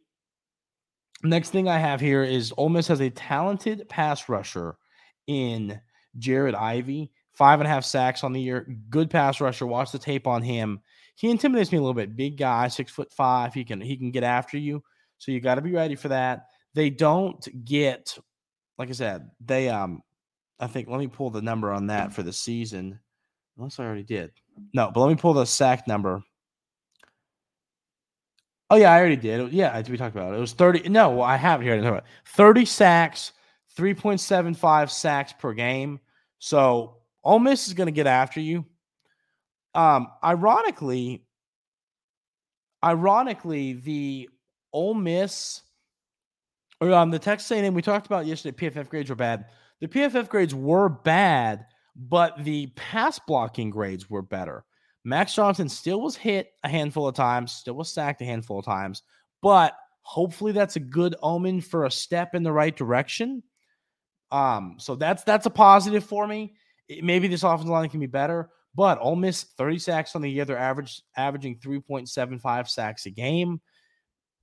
next 1.23 1.51
thing 1.51 1.69
i 1.69 1.79
have 1.79 2.01
here 2.01 2.23
is 2.23 2.53
Ole 2.57 2.71
Miss 2.71 2.89
has 2.89 3.01
a 3.01 3.11
talented 3.11 3.89
pass 3.89 4.29
rusher 4.29 4.77
in 5.27 5.81
Jared 6.19 6.55
Ivey 6.55 7.11
five 7.33 7.61
and 7.61 7.67
a 7.67 7.71
half 7.71 7.85
sacks 7.85 8.25
on 8.25 8.33
the 8.33 8.41
year 8.41 8.67
good 8.89 9.11
pass 9.11 9.41
rusher 9.41 9.67
watch 9.67 9.93
the 9.93 9.99
tape 9.99 10.27
on 10.27 10.43
him. 10.43 10.81
He 11.15 11.31
intimidates 11.31 11.73
me 11.73 11.79
a 11.79 11.81
little 11.81 11.95
bit 11.95 12.17
big 12.17 12.39
guy 12.39 12.69
six 12.69 12.91
foot 12.91 13.13
five 13.13 13.53
he 13.55 13.65
can 13.65 13.81
he 13.81 13.97
can 13.97 14.11
get 14.11 14.25
after 14.25 14.57
you 14.57 14.83
so 15.19 15.33
you 15.33 15.41
got 15.41 15.57
to 15.57 15.61
be 15.61 15.73
ready 15.73 15.97
for 15.97 16.09
that. 16.09 16.47
They 16.75 16.89
don't 16.89 17.47
get 17.65 18.17
like 18.79 18.89
i 18.89 18.93
said 18.93 19.31
they 19.45 19.69
um 19.69 20.03
I 20.61 20.67
think 20.67 20.89
let 20.89 20.99
me 20.99 21.07
pull 21.07 21.31
the 21.31 21.43
number 21.43 21.73
on 21.73 21.87
that 21.89 22.13
for 22.13 22.23
the 22.23 22.33
season. 22.33 23.01
Unless 23.57 23.79
I 23.79 23.85
already 23.85 24.03
did. 24.03 24.31
No, 24.73 24.91
but 24.93 25.01
let 25.01 25.09
me 25.09 25.17
pull 25.17 25.35
the 25.35 25.45
sack 25.45 25.89
number. 25.89 26.23
Oh 28.69 28.77
yeah, 28.77 28.93
I 28.93 28.99
already 29.01 29.17
did. 29.17 29.53
Yeah, 29.53 29.83
we 29.89 29.97
talked 29.97 30.15
about 30.15 30.33
it. 30.33 30.37
It 30.37 30.41
was 30.41 30.53
30. 30.53 30.89
No, 30.89 31.21
I 31.21 31.37
have 31.37 31.61
it 31.61 31.65
here. 31.65 32.03
30 32.27 32.65
sacks, 32.65 33.33
3.75 33.77 34.91
sacks 34.91 35.33
per 35.33 35.53
game. 35.53 35.99
So 36.39 36.99
Ole 37.25 37.41
Miss 37.41 37.67
is 37.67 37.75
going 37.75 37.89
to 37.89 37.93
get 37.93 38.07
after 38.07 38.41
you. 38.41 38.65
Um, 39.75 40.09
ironically, 40.23 41.25
ironically, 42.85 43.73
the 43.73 44.29
Ole 44.73 44.95
Miss 44.95 45.63
or 46.81 46.93
um, 46.93 47.11
the 47.11 47.19
Texas 47.19 47.51
A&M 47.51 47.75
we 47.75 47.83
talked 47.83 48.07
about 48.07 48.27
yesterday, 48.27 48.57
PFF 48.57 48.89
grades 48.89 49.11
were 49.11 49.17
bad. 49.17 49.47
The 49.81 49.89
PFF 49.89 50.29
grades 50.29 50.55
were 50.55 50.89
bad, 50.89 51.67
but 51.97 52.45
the 52.45 52.67
pass 52.77 53.19
blocking 53.19 53.71
grades 53.71 54.11
were 54.11 54.23
better. 54.23 54.65
Max 55.05 55.35
Johnson 55.35 55.69
still 55.69 56.03
was 56.03 56.17
hit 56.17 56.53
a 56.63 56.69
handful 56.69 57.09
of 57.09 57.15
times, 57.15 57.53
still 57.53 57.75
was 57.75 57.93
sacked 57.93 58.21
a 58.21 58.27
handful 58.27 58.59
of 58.59 58.67
times, 58.67 59.03
but 59.43 59.75
hopefully 60.03 60.53
that's 60.53 60.77
a 60.77 60.81
good 60.81 61.15
omen 61.23 61.61
for 61.61 61.87
a 61.87 61.91
step 61.91 62.35
in 62.35 62.43
the 62.43 62.53
right 62.53 62.77
direction. 62.77 63.43
Um, 64.31 64.77
so 64.79 64.95
that's 64.95 65.25
that's 65.25 65.47
a 65.47 65.51
positive 65.51 66.05
for 66.05 66.27
me. 66.27 66.55
It, 66.89 67.03
maybe 67.03 67.29
this 67.29 67.43
offensive 67.43 67.71
line 67.71 67.89
can 67.89 68.01
be 68.01 68.07
better, 68.07 68.51
but 68.75 68.99
Ole 69.01 69.17
Miss 69.17 69.45
30 69.57 69.79
sacks 69.79 70.15
on 70.15 70.23
the 70.23 70.31
year. 70.31 70.45
They're 70.45 70.59
average 70.59 71.03
averaging 71.17 71.59
3.75 71.59 72.69
sacks 72.69 73.07
a 73.07 73.11
game. 73.11 73.61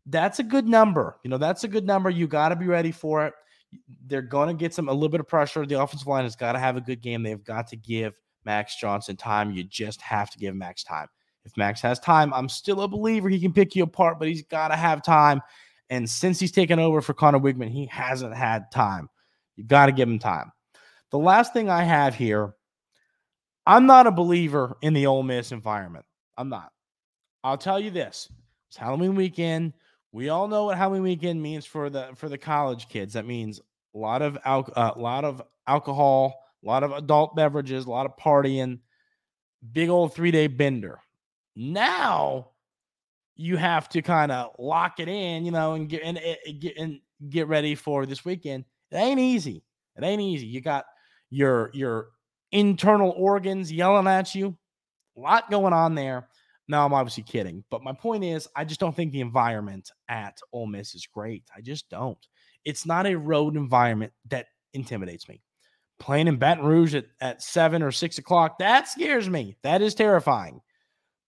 That's 0.08 0.40
a 0.40 0.44
good 0.44 0.68
number. 0.68 1.20
You 1.24 1.30
know, 1.30 1.38
that's 1.38 1.64
a 1.64 1.68
good 1.68 1.86
number. 1.86 2.10
You 2.10 2.28
got 2.28 2.50
to 2.50 2.56
be 2.56 2.66
ready 2.66 2.92
for 2.92 3.28
it 3.28 3.34
they're 4.06 4.22
going 4.22 4.48
to 4.48 4.54
get 4.54 4.74
some 4.74 4.90
a 4.90 4.94
little 4.94 5.10
bit 5.10 5.20
of 5.20 5.28
pressure. 5.28 5.66
The 5.66 5.82
offensive 5.82 6.08
line 6.08 6.24
has 6.24 6.36
got 6.36 6.54
to 6.54 6.60
have 6.60 6.78
a 6.78 6.82
good 6.82 7.02
game. 7.02 7.24
They've 7.24 7.44
got 7.44 7.68
to 7.68 7.76
give 7.76 8.14
Max 8.46 8.76
Johnson 8.78 9.16
time. 9.16 9.52
You 9.52 9.64
just 9.64 10.02
have 10.02 10.30
to 10.32 10.38
give 10.38 10.56
Max 10.56 10.84
time. 10.84 11.08
If 11.46 11.56
Max 11.56 11.82
has 11.82 12.00
time, 12.00 12.34
I'm 12.34 12.50
still 12.50 12.82
a 12.82 12.88
believer 12.88 13.30
he 13.30 13.40
can 13.40 13.54
pick 13.54 13.76
you 13.76 13.84
apart, 13.84 14.20
but 14.20 14.28
he's 14.28 14.44
got 14.44 14.70
to 14.70 14.76
have 14.76 15.02
time. 15.02 15.42
And 15.90 16.10
since 16.10 16.40
he's 16.40 16.52
taken 16.52 16.80
over 16.80 17.02
for 17.02 17.14
Conner 17.14 17.40
Weigman, 17.40 17.70
he 17.70 17.86
hasn't 17.86 18.36
had 18.36 18.70
time. 18.72 19.10
You've 19.56 19.68
got 19.68 19.86
to 19.86 19.92
give 19.94 20.10
him 20.10 20.20
time. 20.20 20.52
The 21.12 21.18
last 21.18 21.54
thing 21.54 21.70
I 21.70 21.84
have 21.84 22.16
here, 22.16 22.54
I'm 23.66 23.86
not 23.86 24.08
a 24.08 24.12
believer 24.12 24.78
in 24.82 24.94
the 24.94 25.08
Ole 25.08 25.24
Miss 25.24 25.52
environment. 25.52 26.06
I'm 26.38 26.50
not. 26.50 26.72
I'll 27.44 27.58
tell 27.58 27.80
you 27.80 27.92
this: 27.92 28.30
it's 28.68 28.78
Halloween 28.78 29.16
weekend. 29.16 29.74
We 30.12 30.30
all 30.30 30.48
know 30.48 30.66
what 30.66 30.78
Halloween 30.78 31.04
weekend 31.04 31.42
means 31.42 31.66
for 31.66 31.90
the 31.90 32.10
for 32.16 32.30
the 32.30 32.38
college 32.38 32.88
kids. 32.88 33.14
That 33.14 33.26
means 33.26 33.60
a 33.94 33.98
lot 33.98 34.22
of 34.22 34.38
al- 34.46 34.72
uh, 34.76 34.92
a 34.96 35.00
lot 35.00 35.26
of 35.26 35.42
alcohol, 35.68 36.40
a 36.64 36.68
lot 36.68 36.84
of 36.84 36.92
adult 36.92 37.36
beverages, 37.36 37.86
a 37.86 37.90
lot 37.90 38.06
of 38.06 38.18
partying, 38.18 38.80
big 39.72 39.90
old 39.90 40.14
three 40.14 40.32
day 40.32 40.48
bender. 40.48 41.00
Now 41.56 42.52
you 43.36 43.58
have 43.58 43.90
to 43.90 44.02
kind 44.02 44.32
of 44.32 44.54
lock 44.58 45.00
it 45.00 45.08
in, 45.08 45.46
you 45.46 45.52
know, 45.52 45.74
and 45.74 45.90
get 45.90 46.04
and, 46.04 46.18
and 46.18 46.60
get 46.60 46.78
and 46.78 47.00
get 47.30 47.48
ready 47.48 47.76
for 47.76 48.06
this 48.06 48.26
weekend. 48.26 48.66
It 48.92 48.98
ain't 48.98 49.20
easy. 49.20 49.64
It 49.96 50.04
ain't 50.04 50.22
easy. 50.22 50.46
You 50.48 50.62
got 50.62 50.86
your 51.30 51.70
your 51.74 52.10
internal 52.52 53.14
organs 53.16 53.72
yelling 53.72 54.08
at 54.08 54.34
you. 54.34 54.58
A 55.18 55.20
lot 55.20 55.52
going 55.52 55.74
on 55.74 55.96
there. 55.96 56.27
Now, 56.68 56.86
I'm 56.86 56.94
obviously 56.94 57.24
kidding, 57.24 57.64
but 57.70 57.84
my 57.84 57.94
point 57.94 58.24
is, 58.24 58.48
I 58.56 58.66
just 58.66 58.80
don't 58.80 58.96
think 58.96 59.12
the 59.14 59.22
environment 59.22 59.90
at 60.10 60.38
Ole 60.52 60.68
Miss 60.68 60.96
is 60.96 61.08
great. 61.08 61.44
I 61.56 61.62
just 61.62 61.90
don't. 61.90 62.18
It's 62.66 62.86
not 62.86 63.08
a 63.08 63.18
road 63.18 63.56
environment 63.56 64.12
that 64.30 64.48
intimidates 64.74 65.30
me. 65.30 65.42
Playing 66.00 66.28
in 66.28 66.38
Baton 66.38 66.66
Rouge 66.66 66.94
at, 66.94 67.06
at 67.22 67.42
seven 67.42 67.82
or 67.82 67.92
six 67.92 68.18
o'clock, 68.18 68.60
that 68.60 68.88
scares 68.88 69.30
me. 69.30 69.56
That 69.64 69.82
is 69.82 69.96
terrifying. 69.96 70.62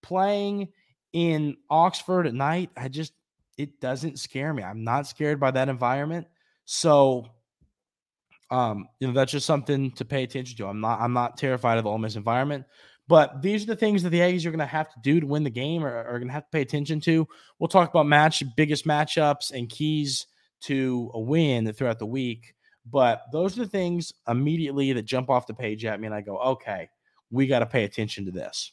Playing 0.02 0.68
in 1.12 1.56
Oxford 1.70 2.26
at 2.26 2.34
night, 2.34 2.70
I 2.76 2.88
just, 2.88 3.14
it 3.56 3.80
doesn't 3.80 4.18
scare 4.18 4.52
me. 4.52 4.62
I'm 4.62 4.84
not 4.84 5.06
scared 5.06 5.40
by 5.40 5.50
that 5.52 5.68
environment. 5.68 6.26
So, 6.66 7.26
um, 8.50 8.88
you 8.98 9.06
know, 9.06 9.12
that's 9.14 9.32
just 9.32 9.46
something 9.46 9.92
to 9.92 10.04
pay 10.04 10.22
attention 10.22 10.56
to. 10.58 10.66
I'm 10.66 10.80
not, 10.80 11.00
I'm 11.00 11.12
not 11.12 11.36
terrified 11.36 11.78
of 11.78 11.84
the 11.84 11.90
Ole 11.90 11.98
Miss 11.98 12.16
environment. 12.16 12.64
But 13.10 13.42
these 13.42 13.64
are 13.64 13.66
the 13.66 13.76
things 13.76 14.04
that 14.04 14.10
the 14.10 14.20
Aggies 14.20 14.46
are 14.46 14.50
going 14.50 14.60
to 14.60 14.66
have 14.66 14.88
to 14.90 15.00
do 15.02 15.18
to 15.18 15.26
win 15.26 15.42
the 15.42 15.50
game 15.50 15.84
or 15.84 15.92
are 15.92 16.18
going 16.18 16.28
to 16.28 16.32
have 16.32 16.44
to 16.44 16.50
pay 16.52 16.60
attention 16.60 17.00
to. 17.00 17.26
We'll 17.58 17.66
talk 17.66 17.90
about 17.90 18.06
match 18.06 18.42
biggest 18.56 18.86
matchups 18.86 19.50
and 19.50 19.68
keys 19.68 20.26
to 20.62 21.10
a 21.14 21.20
win 21.20 21.72
throughout 21.72 21.98
the 21.98 22.06
week. 22.06 22.54
But 22.88 23.22
those 23.32 23.58
are 23.58 23.62
the 23.64 23.68
things 23.68 24.12
immediately 24.28 24.92
that 24.92 25.02
jump 25.02 25.28
off 25.28 25.48
the 25.48 25.54
page 25.54 25.84
at 25.84 26.00
me, 26.00 26.06
and 26.06 26.14
I 26.14 26.20
go, 26.20 26.38
okay, 26.38 26.88
we 27.30 27.48
got 27.48 27.60
to 27.60 27.66
pay 27.66 27.82
attention 27.84 28.26
to 28.26 28.30
this. 28.30 28.72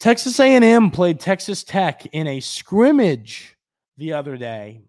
Texas 0.00 0.40
A&M 0.40 0.90
played 0.90 1.20
Texas 1.20 1.64
Tech 1.64 2.06
in 2.12 2.26
a 2.26 2.40
scrimmage 2.40 3.56
the 3.96 4.12
other 4.14 4.36
day 4.36 4.82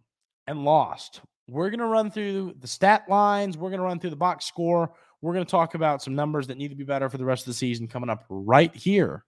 and 0.48 0.64
lost. 0.64 1.22
We're 1.50 1.70
going 1.70 1.80
to 1.80 1.86
run 1.86 2.12
through 2.12 2.56
the 2.60 2.68
stat 2.68 3.06
lines. 3.08 3.58
We're 3.58 3.70
going 3.70 3.80
to 3.80 3.86
run 3.86 4.00
through 4.00 4.10
the 4.10 4.18
box 4.18 4.46
score. 4.46 4.92
We're 5.22 5.34
going 5.34 5.46
to 5.46 5.52
talk 5.52 5.76
about 5.76 6.02
some 6.02 6.16
numbers 6.16 6.48
that 6.48 6.58
need 6.58 6.70
to 6.70 6.76
be 6.76 6.84
better 6.84 7.10
for 7.10 7.18
the 7.18 7.26
rest 7.26 7.44
of 7.44 7.48
the 7.48 7.54
season 7.54 7.88
coming 7.88 8.10
up 8.10 8.26
right 8.30 8.76
here 8.76 9.24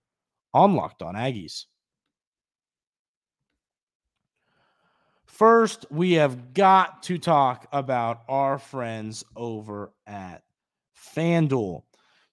on 0.54 0.76
Locked 0.76 1.02
On 1.02 1.16
Aggies. 1.16 1.66
First, 5.26 5.86
we 5.90 6.12
have 6.14 6.54
got 6.54 7.04
to 7.04 7.18
talk 7.18 7.68
about 7.72 8.24
our 8.28 8.60
friends 8.60 9.24
over 9.38 9.94
at 10.06 10.44
FanDuel. 11.16 11.84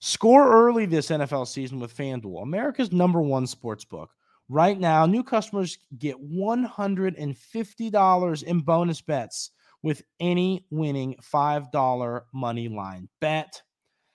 Score 0.01 0.53
early 0.53 0.87
this 0.87 1.11
NFL 1.11 1.47
season 1.47 1.79
with 1.79 1.97
FanDuel, 1.97 2.43
America's 2.43 2.91
number 2.93 3.23
one 3.23 3.47
sports 3.47 3.85
book. 3.85 4.11
Right 4.49 4.79
now, 4.79 5.07
new 5.07 5.23
customers 5.23 5.79
get 5.99 6.17
$150 6.17 8.43
in 8.43 8.61
bonus 8.61 9.01
bets 9.01 9.53
with 9.87 10.03
any 10.19 10.67
winning 10.69 11.15
$5 11.23 12.23
money 12.35 12.67
line 12.67 13.09
bet. 13.21 13.63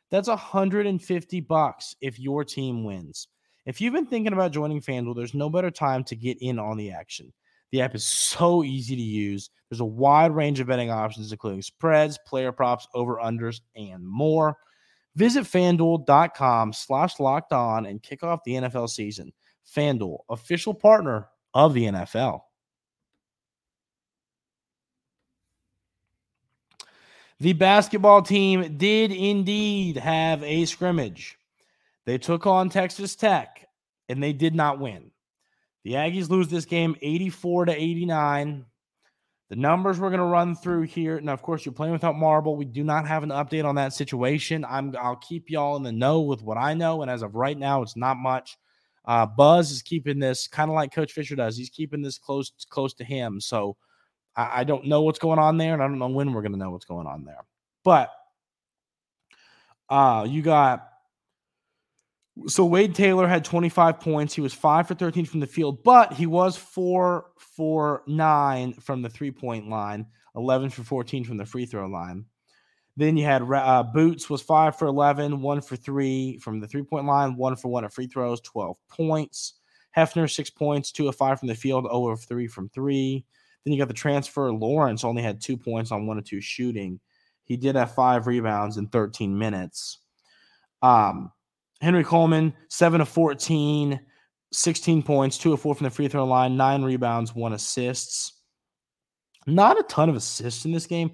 That's 0.09 0.27
150 0.27 1.39
bucks 1.39 1.95
if 2.01 2.19
your 2.19 2.43
team 2.43 2.83
wins. 2.83 3.29
If 3.65 3.79
you've 3.79 3.93
been 3.93 4.05
thinking 4.05 4.33
about 4.33 4.51
joining 4.51 4.81
FanDuel, 4.81 5.15
there's 5.15 5.33
no 5.33 5.49
better 5.49 5.71
time 5.71 6.03
to 6.03 6.15
get 6.17 6.39
in 6.41 6.59
on 6.59 6.75
the 6.75 6.91
action. 6.91 7.31
The 7.71 7.79
app 7.79 7.95
is 7.95 8.05
so 8.05 8.65
easy 8.65 8.97
to 8.97 9.01
use. 9.01 9.49
There's 9.69 9.79
a 9.79 9.85
wide 9.85 10.35
range 10.35 10.59
of 10.59 10.67
betting 10.67 10.91
options, 10.91 11.31
including 11.31 11.61
spreads, 11.61 12.19
player 12.27 12.51
props, 12.51 12.85
over-unders, 12.93 13.61
and 13.73 14.05
more. 14.05 14.57
Visit 15.15 15.45
fanduel.com 15.45 16.73
slash 16.73 17.17
locked 17.17 17.53
on 17.53 17.85
and 17.85 18.03
kick 18.03 18.23
off 18.23 18.43
the 18.43 18.55
NFL 18.55 18.89
season. 18.89 19.31
FanDuel, 19.73 20.17
official 20.29 20.73
partner 20.73 21.29
of 21.53 21.73
the 21.73 21.85
NFL. 21.85 22.41
The 27.41 27.53
basketball 27.53 28.21
team 28.21 28.77
did 28.77 29.11
indeed 29.11 29.97
have 29.97 30.43
a 30.43 30.65
scrimmage. 30.65 31.39
They 32.05 32.19
took 32.19 32.45
on 32.45 32.69
Texas 32.69 33.15
Tech 33.15 33.67
and 34.07 34.21
they 34.21 34.31
did 34.31 34.53
not 34.53 34.79
win. 34.79 35.09
The 35.83 35.93
Aggies 35.93 36.29
lose 36.29 36.49
this 36.49 36.65
game 36.65 36.95
84 37.01 37.65
to 37.65 37.71
89. 37.71 38.63
The 39.49 39.55
numbers 39.55 39.99
we're 39.99 40.09
going 40.09 40.19
to 40.19 40.25
run 40.25 40.55
through 40.55 40.83
here. 40.83 41.19
Now, 41.19 41.33
of 41.33 41.41
course, 41.41 41.65
you're 41.65 41.73
playing 41.73 41.93
without 41.93 42.15
Marble. 42.15 42.55
We 42.55 42.65
do 42.65 42.83
not 42.83 43.07
have 43.07 43.23
an 43.23 43.29
update 43.29 43.65
on 43.65 43.73
that 43.73 43.93
situation. 43.93 44.63
I'm 44.63 44.95
I'll 45.01 45.15
keep 45.15 45.49
y'all 45.49 45.77
in 45.77 45.83
the 45.83 45.91
know 45.91 46.21
with 46.21 46.43
what 46.43 46.59
I 46.59 46.75
know, 46.75 47.01
and 47.01 47.09
as 47.09 47.23
of 47.23 47.33
right 47.33 47.57
now, 47.57 47.81
it's 47.81 47.97
not 47.97 48.17
much. 48.17 48.55
Uh, 49.03 49.25
Buzz 49.25 49.71
is 49.71 49.81
keeping 49.81 50.19
this 50.19 50.47
kind 50.47 50.69
of 50.69 50.75
like 50.75 50.93
Coach 50.93 51.11
Fisher 51.11 51.35
does. 51.35 51.57
He's 51.57 51.71
keeping 51.71 52.03
this 52.03 52.19
close 52.19 52.51
close 52.69 52.93
to 52.93 53.03
him. 53.03 53.41
So 53.41 53.77
I, 54.35 54.61
I 54.61 54.63
don't 54.63 54.85
know 54.87 55.01
what's 55.01 55.19
going 55.19 55.39
on 55.39 55.57
there, 55.57 55.73
and 55.73 55.81
I 55.81 55.87
don't 55.87 55.99
know 55.99 56.07
when 56.07 56.33
we're 56.33 56.41
going 56.41 56.53
to 56.53 56.57
know 56.57 56.71
what's 56.71 56.85
going 56.85 57.07
on 57.07 57.23
there. 57.23 57.45
But 57.83 58.11
uh, 59.89 60.25
you 60.29 60.41
got 60.41 60.87
so 62.47 62.65
Wade 62.65 62.95
Taylor 62.95 63.27
had 63.27 63.43
25 63.43 63.99
points. 63.99 64.33
He 64.33 64.41
was 64.41 64.53
five 64.53 64.87
for 64.87 64.95
13 64.95 65.25
from 65.25 65.41
the 65.41 65.47
field, 65.47 65.83
but 65.83 66.13
he 66.13 66.25
was 66.25 66.55
four 66.55 67.25
for 67.37 68.03
nine 68.07 68.73
from 68.73 69.01
the 69.01 69.09
three 69.09 69.31
point 69.31 69.69
line, 69.69 70.05
11 70.35 70.69
for 70.69 70.83
14 70.83 71.25
from 71.25 71.37
the 71.37 71.45
free 71.45 71.65
throw 71.65 71.87
line. 71.87 72.25
Then 72.97 73.17
you 73.17 73.25
had 73.25 73.41
uh, 73.41 73.83
Boots 73.83 74.29
was 74.29 74.41
five 74.41 74.77
for 74.77 74.87
11, 74.87 75.41
one 75.41 75.61
for 75.61 75.75
three 75.75 76.37
from 76.39 76.59
the 76.59 76.67
three 76.67 76.83
point 76.83 77.05
line, 77.05 77.35
one 77.35 77.55
for 77.55 77.69
one 77.69 77.85
at 77.85 77.93
free 77.93 78.07
throws, 78.07 78.41
12 78.41 78.77
points. 78.89 79.55
Hefner, 79.95 80.29
six 80.29 80.49
points, 80.49 80.91
two 80.91 81.09
of 81.09 81.15
five 81.15 81.39
from 81.39 81.49
the 81.49 81.55
field, 81.55 81.85
0 81.85 82.07
of 82.07 82.23
three 82.23 82.47
from 82.47 82.69
three. 82.69 83.25
Then 83.65 83.73
you 83.73 83.79
got 83.79 83.87
the 83.87 83.93
transfer. 83.93 84.51
Lawrence 84.51 85.03
only 85.03 85.21
had 85.21 85.41
two 85.41 85.57
points 85.57 85.91
on 85.91 86.07
one 86.07 86.17
or 86.17 86.21
two 86.21 86.41
shooting. 86.41 86.99
He 87.43 87.57
did 87.57 87.75
have 87.75 87.93
five 87.93 88.27
rebounds 88.27 88.77
in 88.77 88.87
13 88.87 89.37
minutes. 89.37 89.99
Um, 90.81 91.31
Henry 91.81 92.03
Coleman, 92.03 92.53
7 92.69 93.01
of 93.01 93.09
14, 93.09 93.99
16 94.51 95.03
points, 95.03 95.37
2 95.37 95.53
of 95.53 95.61
4 95.61 95.75
from 95.75 95.85
the 95.85 95.89
free 95.89 96.07
throw 96.07 96.25
line, 96.25 96.57
9 96.57 96.83
rebounds, 96.83 97.35
1 97.35 97.53
assists. 97.53 98.33
Not 99.47 99.79
a 99.79 99.83
ton 99.83 100.09
of 100.09 100.15
assists 100.15 100.65
in 100.65 100.71
this 100.71 100.85
game. 100.85 101.11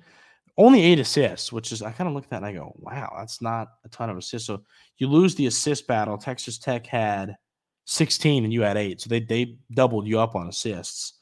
Only 0.57 0.81
8 0.83 0.99
assists, 0.99 1.51
which 1.51 1.71
is 1.71 1.81
I 1.81 1.91
kind 1.91 2.07
of 2.07 2.13
look 2.13 2.25
at 2.25 2.29
that 2.31 2.37
and 2.37 2.45
I 2.45 2.53
go, 2.53 2.73
wow, 2.77 3.15
that's 3.17 3.41
not 3.41 3.69
a 3.85 3.89
ton 3.89 4.09
of 4.09 4.17
assists. 4.17 4.47
So 4.47 4.63
you 4.97 5.07
lose 5.07 5.35
the 5.35 5.45
assist 5.45 5.87
battle. 5.87 6.17
Texas 6.17 6.57
Tech 6.57 6.85
had 6.87 7.37
16 7.85 8.43
and 8.43 8.51
you 8.51 8.61
had 8.61 8.75
8. 8.75 8.99
So 8.99 9.07
they 9.07 9.19
they 9.19 9.57
doubled 9.71 10.07
you 10.07 10.19
up 10.19 10.35
on 10.35 10.47
assists. 10.47 11.16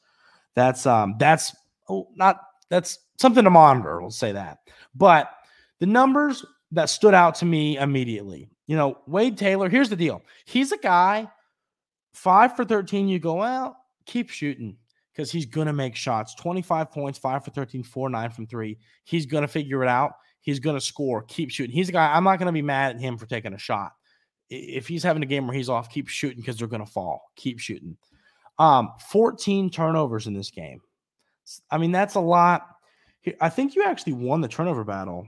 That's 0.56 0.86
um 0.86 1.14
that's 1.18 1.54
oh 1.88 2.08
not 2.16 2.40
that's 2.68 2.98
something 3.20 3.44
to 3.44 3.50
monitor, 3.50 4.00
we'll 4.00 4.10
say 4.10 4.32
that. 4.32 4.58
But 4.94 5.30
the 5.78 5.86
numbers 5.86 6.44
that 6.72 6.90
stood 6.90 7.14
out 7.14 7.36
to 7.36 7.44
me 7.44 7.78
immediately 7.78 8.50
you 8.66 8.76
know, 8.76 8.98
Wade 9.06 9.38
Taylor, 9.38 9.68
here's 9.68 9.88
the 9.88 9.96
deal. 9.96 10.22
He's 10.44 10.72
a 10.72 10.78
guy, 10.78 11.28
five 12.12 12.56
for 12.56 12.64
13. 12.64 13.08
You 13.08 13.18
go, 13.18 13.34
well, 13.34 13.76
keep 14.06 14.30
shooting 14.30 14.76
because 15.12 15.30
he's 15.30 15.46
to 15.68 15.72
make 15.72 15.94
shots. 15.94 16.34
25 16.34 16.90
points, 16.90 17.18
five 17.18 17.44
for 17.44 17.50
13, 17.52 17.82
four, 17.84 18.10
nine 18.10 18.30
from 18.30 18.46
three. 18.46 18.78
He's 19.04 19.24
to 19.42 19.48
figure 19.48 19.82
it 19.82 19.88
out. 19.88 20.12
He's 20.40 20.58
to 20.74 20.80
score. 20.80 21.22
Keep 21.22 21.50
shooting. 21.50 21.74
He's 21.74 21.88
a 21.88 21.92
guy, 21.92 22.12
I'm 22.14 22.24
not 22.24 22.38
to 22.46 22.52
be 22.52 22.62
mad 22.62 22.96
at 22.96 23.00
him 23.00 23.16
for 23.16 23.26
taking 23.26 23.52
a 23.52 23.58
shot. 23.58 23.92
If 24.48 24.86
he's 24.86 25.02
having 25.02 25.22
a 25.22 25.26
game 25.26 25.46
where 25.46 25.56
he's 25.56 25.68
off, 25.68 25.90
keep 25.90 26.08
shooting 26.08 26.38
because 26.38 26.56
they're 26.58 26.68
going 26.68 26.84
to 26.84 26.90
fall. 26.90 27.32
Keep 27.36 27.58
shooting. 27.58 27.96
Um, 28.58 28.92
14 29.10 29.70
turnovers 29.70 30.26
in 30.26 30.34
this 30.34 30.50
game. 30.50 30.80
I 31.70 31.78
mean, 31.78 31.92
that's 31.92 32.14
a 32.14 32.20
lot. 32.20 32.66
I 33.40 33.48
think 33.48 33.74
you 33.74 33.84
actually 33.84 34.14
won 34.14 34.40
the 34.40 34.48
turnover 34.48 34.84
battle 34.84 35.26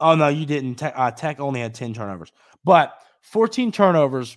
Oh 0.00 0.14
no, 0.14 0.28
you 0.28 0.46
didn't. 0.46 0.76
Tech, 0.76 0.92
uh, 0.96 1.10
Tech 1.10 1.40
only 1.40 1.60
had 1.60 1.74
ten 1.74 1.94
turnovers, 1.94 2.32
but 2.64 2.94
fourteen 3.22 3.72
turnovers. 3.72 4.36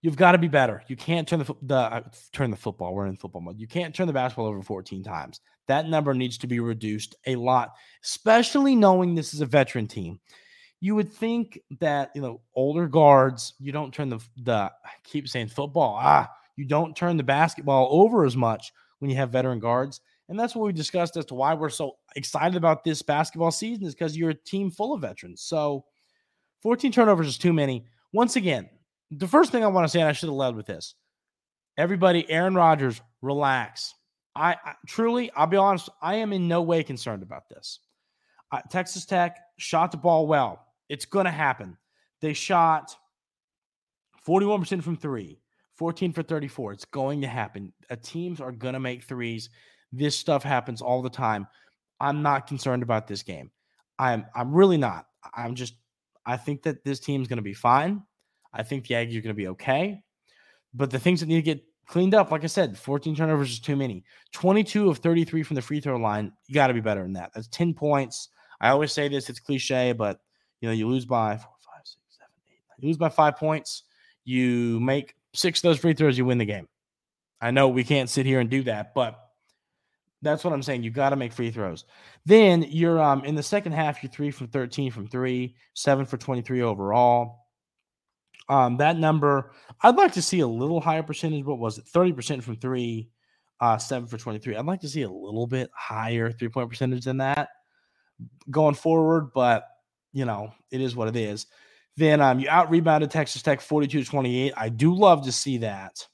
You've 0.00 0.16
got 0.16 0.32
to 0.32 0.38
be 0.38 0.48
better. 0.48 0.82
You 0.88 0.96
can't 0.96 1.26
turn 1.26 1.40
the 1.40 1.54
the 1.62 1.76
uh, 1.76 2.02
turn 2.32 2.50
the 2.50 2.56
football. 2.56 2.94
We're 2.94 3.06
in 3.06 3.16
football 3.16 3.42
mode. 3.42 3.58
You 3.58 3.66
can't 3.66 3.94
turn 3.94 4.06
the 4.06 4.12
basketball 4.12 4.46
over 4.46 4.62
fourteen 4.62 5.02
times. 5.02 5.40
That 5.66 5.88
number 5.88 6.14
needs 6.14 6.38
to 6.38 6.46
be 6.46 6.60
reduced 6.60 7.16
a 7.26 7.36
lot, 7.36 7.72
especially 8.04 8.76
knowing 8.76 9.14
this 9.14 9.34
is 9.34 9.40
a 9.40 9.46
veteran 9.46 9.88
team. 9.88 10.20
You 10.82 10.96
would 10.96 11.12
think 11.12 11.60
that 11.78 12.10
you 12.14 12.20
know 12.20 12.40
older 12.56 12.88
guards. 12.88 13.54
You 13.60 13.70
don't 13.70 13.94
turn 13.94 14.08
the 14.08 14.18
the. 14.36 14.52
I 14.52 14.90
keep 15.04 15.28
saying 15.28 15.48
football. 15.48 15.96
Ah, 16.00 16.28
you 16.56 16.64
don't 16.66 16.96
turn 16.96 17.16
the 17.16 17.22
basketball 17.22 17.88
over 17.90 18.24
as 18.24 18.36
much 18.36 18.72
when 18.98 19.08
you 19.08 19.16
have 19.16 19.30
veteran 19.30 19.60
guards. 19.60 20.00
And 20.28 20.38
that's 20.38 20.56
what 20.56 20.66
we 20.66 20.72
discussed 20.72 21.16
as 21.16 21.24
to 21.26 21.34
why 21.34 21.54
we're 21.54 21.70
so 21.70 21.98
excited 22.16 22.56
about 22.56 22.82
this 22.82 23.00
basketball 23.00 23.52
season 23.52 23.86
is 23.86 23.94
because 23.94 24.16
you're 24.16 24.30
a 24.30 24.34
team 24.34 24.70
full 24.70 24.92
of 24.92 25.00
veterans. 25.02 25.42
So 25.42 25.84
14 26.62 26.90
turnovers 26.90 27.26
is 27.28 27.38
too 27.38 27.52
many. 27.52 27.84
Once 28.12 28.36
again, 28.36 28.68
the 29.10 29.28
first 29.28 29.52
thing 29.52 29.62
I 29.62 29.68
want 29.68 29.84
to 29.84 29.88
say, 29.88 30.00
and 30.00 30.08
I 30.08 30.12
should 30.12 30.28
have 30.28 30.36
led 30.36 30.56
with 30.56 30.66
this 30.66 30.94
everybody, 31.76 32.28
Aaron 32.28 32.54
Rodgers, 32.54 33.00
relax. 33.20 33.94
I, 34.34 34.56
I 34.64 34.74
truly, 34.86 35.30
I'll 35.32 35.46
be 35.46 35.56
honest, 35.56 35.90
I 36.00 36.16
am 36.16 36.32
in 36.32 36.48
no 36.48 36.62
way 36.62 36.82
concerned 36.82 37.22
about 37.22 37.48
this. 37.48 37.80
Uh, 38.50 38.60
Texas 38.70 39.04
Tech 39.04 39.38
shot 39.58 39.90
the 39.90 39.96
ball 39.96 40.26
well. 40.26 40.66
It's 40.92 41.06
going 41.06 41.24
to 41.24 41.30
happen. 41.30 41.78
They 42.20 42.34
shot 42.34 42.94
41% 44.28 44.82
from 44.82 44.94
three, 44.94 45.40
14 45.76 46.12
for 46.12 46.22
34. 46.22 46.72
It's 46.72 46.84
going 46.84 47.22
to 47.22 47.26
happen. 47.26 47.72
Uh, 47.88 47.96
teams 48.02 48.42
are 48.42 48.52
going 48.52 48.74
to 48.74 48.80
make 48.80 49.02
threes. 49.02 49.48
This 49.90 50.14
stuff 50.14 50.42
happens 50.42 50.82
all 50.82 51.00
the 51.00 51.08
time. 51.08 51.46
I'm 51.98 52.20
not 52.20 52.46
concerned 52.46 52.82
about 52.82 53.06
this 53.06 53.22
game. 53.22 53.50
I'm 53.98 54.26
I'm 54.34 54.52
really 54.52 54.76
not. 54.76 55.06
I'm 55.34 55.54
just 55.54 55.76
I 56.26 56.36
think 56.36 56.62
that 56.64 56.84
this 56.84 57.00
team's 57.00 57.26
going 57.26 57.38
to 57.38 57.42
be 57.42 57.54
fine. 57.54 58.02
I 58.52 58.62
think 58.62 58.86
the 58.86 58.94
Aggies 58.94 59.16
are 59.16 59.22
going 59.22 59.34
to 59.34 59.34
be 59.34 59.48
okay. 59.48 60.02
But 60.74 60.90
the 60.90 60.98
things 60.98 61.20
that 61.20 61.26
need 61.26 61.36
to 61.36 61.42
get 61.42 61.64
cleaned 61.86 62.14
up, 62.14 62.30
like 62.30 62.44
I 62.44 62.48
said, 62.48 62.76
14 62.76 63.16
turnovers 63.16 63.50
is 63.50 63.60
too 63.60 63.76
many. 63.76 64.04
22 64.32 64.90
of 64.90 64.98
33 64.98 65.42
from 65.42 65.54
the 65.54 65.62
free 65.62 65.80
throw 65.80 65.96
line. 65.96 66.32
You 66.48 66.54
got 66.54 66.66
to 66.66 66.74
be 66.74 66.80
better 66.80 67.02
than 67.02 67.14
that. 67.14 67.30
That's 67.34 67.48
10 67.48 67.72
points. 67.72 68.28
I 68.60 68.68
always 68.68 68.92
say 68.92 69.08
this, 69.08 69.30
it's 69.30 69.40
cliche, 69.40 69.92
but 69.92 70.20
you 70.62 70.68
know, 70.68 70.72
you 70.72 70.88
lose 70.88 71.04
by 71.04 71.36
four, 71.36 71.50
five, 71.60 71.82
six, 71.84 71.98
seven, 72.10 72.30
eight, 72.48 72.60
nine. 72.70 72.76
You 72.78 72.88
lose 72.88 72.96
by 72.96 73.08
five 73.10 73.36
points. 73.36 73.82
You 74.24 74.80
make 74.80 75.16
six 75.34 75.58
of 75.58 75.64
those 75.64 75.78
free 75.78 75.92
throws, 75.92 76.16
you 76.16 76.24
win 76.24 76.38
the 76.38 76.44
game. 76.44 76.68
I 77.40 77.50
know 77.50 77.68
we 77.68 77.82
can't 77.82 78.08
sit 78.08 78.24
here 78.24 78.38
and 78.38 78.48
do 78.48 78.62
that, 78.62 78.94
but 78.94 79.18
that's 80.22 80.44
what 80.44 80.54
I'm 80.54 80.62
saying. 80.62 80.84
You 80.84 80.90
got 80.90 81.10
to 81.10 81.16
make 81.16 81.32
free 81.32 81.50
throws. 81.50 81.84
Then 82.24 82.64
you're 82.68 83.02
um 83.02 83.24
in 83.24 83.34
the 83.34 83.42
second 83.42 83.72
half, 83.72 84.02
you're 84.02 84.12
three 84.12 84.30
from 84.30 84.46
13 84.46 84.92
from 84.92 85.08
three, 85.08 85.56
seven 85.74 86.06
for 86.06 86.16
23 86.16 86.62
overall. 86.62 87.40
Um, 88.48 88.76
that 88.76 88.96
number, 88.96 89.52
I'd 89.82 89.96
like 89.96 90.12
to 90.12 90.22
see 90.22 90.40
a 90.40 90.46
little 90.46 90.80
higher 90.80 91.02
percentage. 91.02 91.44
What 91.44 91.58
was 91.58 91.78
it? 91.78 91.84
30% 91.86 92.42
from 92.42 92.56
three, 92.56 93.08
uh, 93.60 93.78
seven 93.78 94.06
for 94.06 94.18
23. 94.18 94.56
I'd 94.56 94.66
like 94.66 94.80
to 94.80 94.88
see 94.88 95.02
a 95.02 95.10
little 95.10 95.46
bit 95.46 95.70
higher 95.74 96.30
three 96.30 96.48
point 96.48 96.68
percentage 96.68 97.04
than 97.04 97.18
that 97.18 97.48
going 98.50 98.74
forward, 98.74 99.32
but 99.34 99.66
you 100.12 100.24
know, 100.24 100.52
it 100.70 100.80
is 100.80 100.96
what 100.96 101.08
it 101.08 101.16
is. 101.16 101.46
Then 101.96 102.20
um, 102.20 102.40
you 102.40 102.48
out 102.48 102.70
rebounded 102.70 103.10
Texas 103.10 103.42
Tech 103.42 103.60
42 103.60 104.04
to 104.04 104.10
28. 104.10 104.52
I 104.56 104.68
do 104.68 104.94
love 104.94 105.24
to 105.24 105.32
see 105.32 105.58
that. 105.58 106.06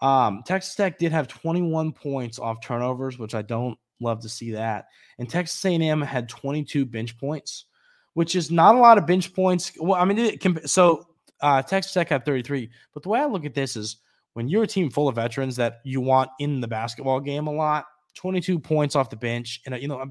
Um, 0.00 0.42
Texas 0.46 0.74
Tech 0.74 0.98
did 0.98 1.12
have 1.12 1.28
21 1.28 1.92
points 1.92 2.38
off 2.38 2.62
turnovers, 2.62 3.18
which 3.18 3.34
I 3.34 3.42
don't 3.42 3.78
love 4.00 4.20
to 4.20 4.28
see 4.28 4.52
that. 4.52 4.86
And 5.18 5.28
Texas 5.28 5.62
A&M 5.64 6.00
had 6.00 6.28
22 6.28 6.86
bench 6.86 7.18
points, 7.18 7.66
which 8.14 8.34
is 8.34 8.50
not 8.50 8.74
a 8.74 8.78
lot 8.78 8.96
of 8.96 9.06
bench 9.06 9.34
points. 9.34 9.72
Well, 9.78 10.00
I 10.00 10.06
mean, 10.06 10.18
it 10.18 10.40
can, 10.40 10.66
so 10.66 11.06
uh, 11.42 11.62
Texas 11.62 11.92
Tech 11.92 12.08
had 12.08 12.24
33. 12.24 12.70
But 12.94 13.02
the 13.02 13.10
way 13.10 13.20
I 13.20 13.26
look 13.26 13.44
at 13.44 13.54
this 13.54 13.76
is 13.76 13.98
when 14.32 14.48
you're 14.48 14.62
a 14.62 14.66
team 14.66 14.90
full 14.90 15.08
of 15.08 15.16
veterans 15.16 15.56
that 15.56 15.80
you 15.84 16.00
want 16.00 16.30
in 16.38 16.60
the 16.60 16.68
basketball 16.68 17.20
game 17.20 17.46
a 17.46 17.52
lot, 17.52 17.84
22 18.14 18.58
points 18.58 18.96
off 18.96 19.10
the 19.10 19.16
bench, 19.16 19.60
and 19.66 19.80
you 19.80 19.88
know, 19.88 20.04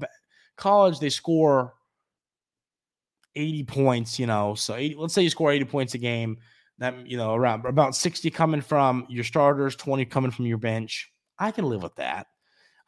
college 0.56 0.98
they 0.98 1.10
score 1.10 1.74
80 3.36 3.64
points. 3.64 4.18
You 4.18 4.26
know, 4.26 4.54
so 4.54 4.74
80, 4.74 4.96
let's 4.96 5.14
say 5.14 5.22
you 5.22 5.30
score 5.30 5.50
80 5.50 5.64
points 5.66 5.94
a 5.94 5.98
game 5.98 6.38
that 6.80 7.06
you 7.06 7.16
know 7.16 7.34
around 7.34 7.64
about 7.64 7.94
60 7.94 8.28
coming 8.30 8.60
from 8.60 9.06
your 9.08 9.22
starters 9.22 9.76
20 9.76 10.04
coming 10.06 10.30
from 10.30 10.46
your 10.46 10.58
bench. 10.58 11.12
I 11.38 11.52
can 11.52 11.66
live 11.66 11.82
with 11.82 11.94
that. 11.96 12.26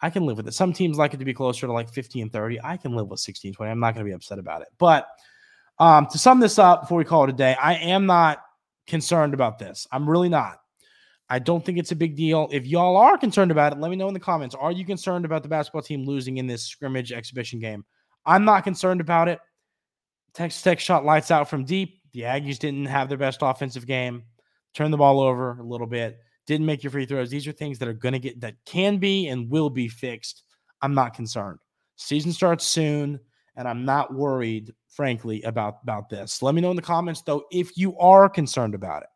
I 0.01 0.11
can 0.11 0.27
live 0.27 0.39
with 0.39 0.49
it. 0.49 0.55
Some 0.55 0.73
teams 0.73 0.99
like 0.99 1.15
it 1.15 1.19
to 1.19 1.25
be 1.25 1.33
closer 1.33 1.67
to 1.67 1.73
like 1.73 1.89
50 1.89 2.23
and 2.23 2.33
30 2.33 2.61
i 2.65 2.77
can 2.77 2.97
live 2.97 3.09
with 3.09 3.21
16 3.21 3.55
20 3.55 3.71
i'm 3.71 3.79
not 3.79 3.95
going 3.95 4.05
to 4.05 4.11
be 4.11 4.15
upset 4.15 4.41
about 4.41 4.63
it. 4.63 4.69
But 4.79 5.07
um, 5.79 6.07
to 6.07 6.19
sum 6.19 6.41
this 6.41 6.59
up 6.59 6.83
before 6.83 6.99
we 6.99 7.05
call 7.05 7.25
it 7.25 7.31
a 7.31 7.35
day 7.35 7.55
i 7.63 7.75
am 7.75 8.07
not 8.07 8.43
concerned 8.87 9.35
about 9.35 9.59
this. 9.59 9.87
I'm 9.93 10.11
really 10.11 10.29
not. 10.29 10.59
I 11.31 11.39
don't 11.39 11.65
think 11.65 11.79
it's 11.79 11.93
a 11.93 11.97
big 11.97 12.17
deal. 12.17 12.49
If 12.51 12.67
y'all 12.67 12.97
are 12.97 13.17
concerned 13.17 13.51
about 13.51 13.73
it 13.73 13.79
let 13.79 13.91
me 13.91 13.97
know 13.97 14.09
in 14.09 14.15
the 14.15 14.21
comments. 14.21 14.55
Are 14.55 14.73
you 14.73 14.85
concerned 14.85 15.25
about 15.25 15.43
the 15.43 15.49
basketball 15.49 15.83
team 15.83 16.05
losing 16.05 16.39
in 16.39 16.47
this 16.47 16.65
scrimmage 16.65 17.13
exhibition 17.13 17.61
game? 17.61 17.85
I'm 18.25 18.45
not 18.45 18.65
concerned 18.65 19.01
about 19.01 19.29
it 19.29 19.39
texas 20.35 20.62
tech 20.62 20.81
shot 20.81 21.05
lights 21.05 21.31
out 21.31 21.49
from 21.49 21.64
deep 21.64 22.03
the 22.12 22.23
Aggies 22.23 22.59
didn't 22.59 22.87
have 22.87 23.09
their 23.09 23.18
best 23.18 23.40
offensive 23.42 23.87
game, 23.87 24.23
turned 24.75 24.92
the 24.92 24.99
ball 24.99 25.21
over 25.21 25.59
a 25.59 25.62
little 25.62 25.87
bit, 25.87 26.21
didn't 26.47 26.66
make 26.66 26.83
your 26.83 26.90
free 26.90 27.07
throws. 27.07 27.31
These 27.31 27.47
are 27.47 27.53
things 27.53 27.79
that 27.79 27.88
are 27.88 27.95
going 27.95 28.12
to 28.12 28.18
get 28.18 28.40
that 28.40 28.57
can 28.66 28.99
be 28.99 29.29
and 29.29 29.51
will 29.51 29.71
be 29.71 29.88
fixed. 29.88 30.42
I'm 30.83 30.95
not 30.95 31.14
concerned. 31.14 31.59
Season 31.97 32.33
starts 32.33 32.66
soon, 32.66 33.18
and 33.57 33.66
I'm 33.66 33.85
not 33.85 34.12
worried, 34.12 34.73
frankly, 34.88 35.42
about, 35.42 35.79
about 35.83 36.09
this. 36.09 36.42
Let 36.42 36.55
me 36.55 36.61
know 36.61 36.71
in 36.71 36.77
the 36.77 36.83
comments, 36.83 37.23
though, 37.23 37.45
if 37.51 37.77
you 37.77 37.97
are 37.99 38.29
concerned 38.29 38.75
about 38.75 39.03
it. 39.03 39.09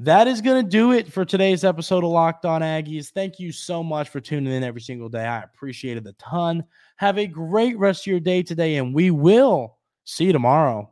That 0.00 0.28
is 0.28 0.40
going 0.40 0.64
to 0.64 0.68
do 0.68 0.92
it 0.92 1.12
for 1.12 1.26
today's 1.26 1.62
episode 1.62 2.04
of 2.04 2.10
Locked 2.10 2.46
On 2.46 2.62
Aggies. 2.62 3.10
Thank 3.10 3.38
you 3.38 3.52
so 3.52 3.82
much 3.82 4.08
for 4.08 4.18
tuning 4.18 4.52
in 4.52 4.64
every 4.64 4.80
single 4.80 5.10
day. 5.10 5.26
I 5.26 5.42
appreciate 5.42 5.98
it 5.98 6.06
a 6.06 6.14
ton. 6.14 6.64
Have 6.96 7.18
a 7.18 7.26
great 7.26 7.78
rest 7.78 8.02
of 8.02 8.06
your 8.06 8.20
day 8.20 8.42
today, 8.42 8.76
and 8.76 8.94
we 8.94 9.10
will 9.10 9.76
see 10.10 10.24
you 10.24 10.32
tomorrow. 10.32 10.89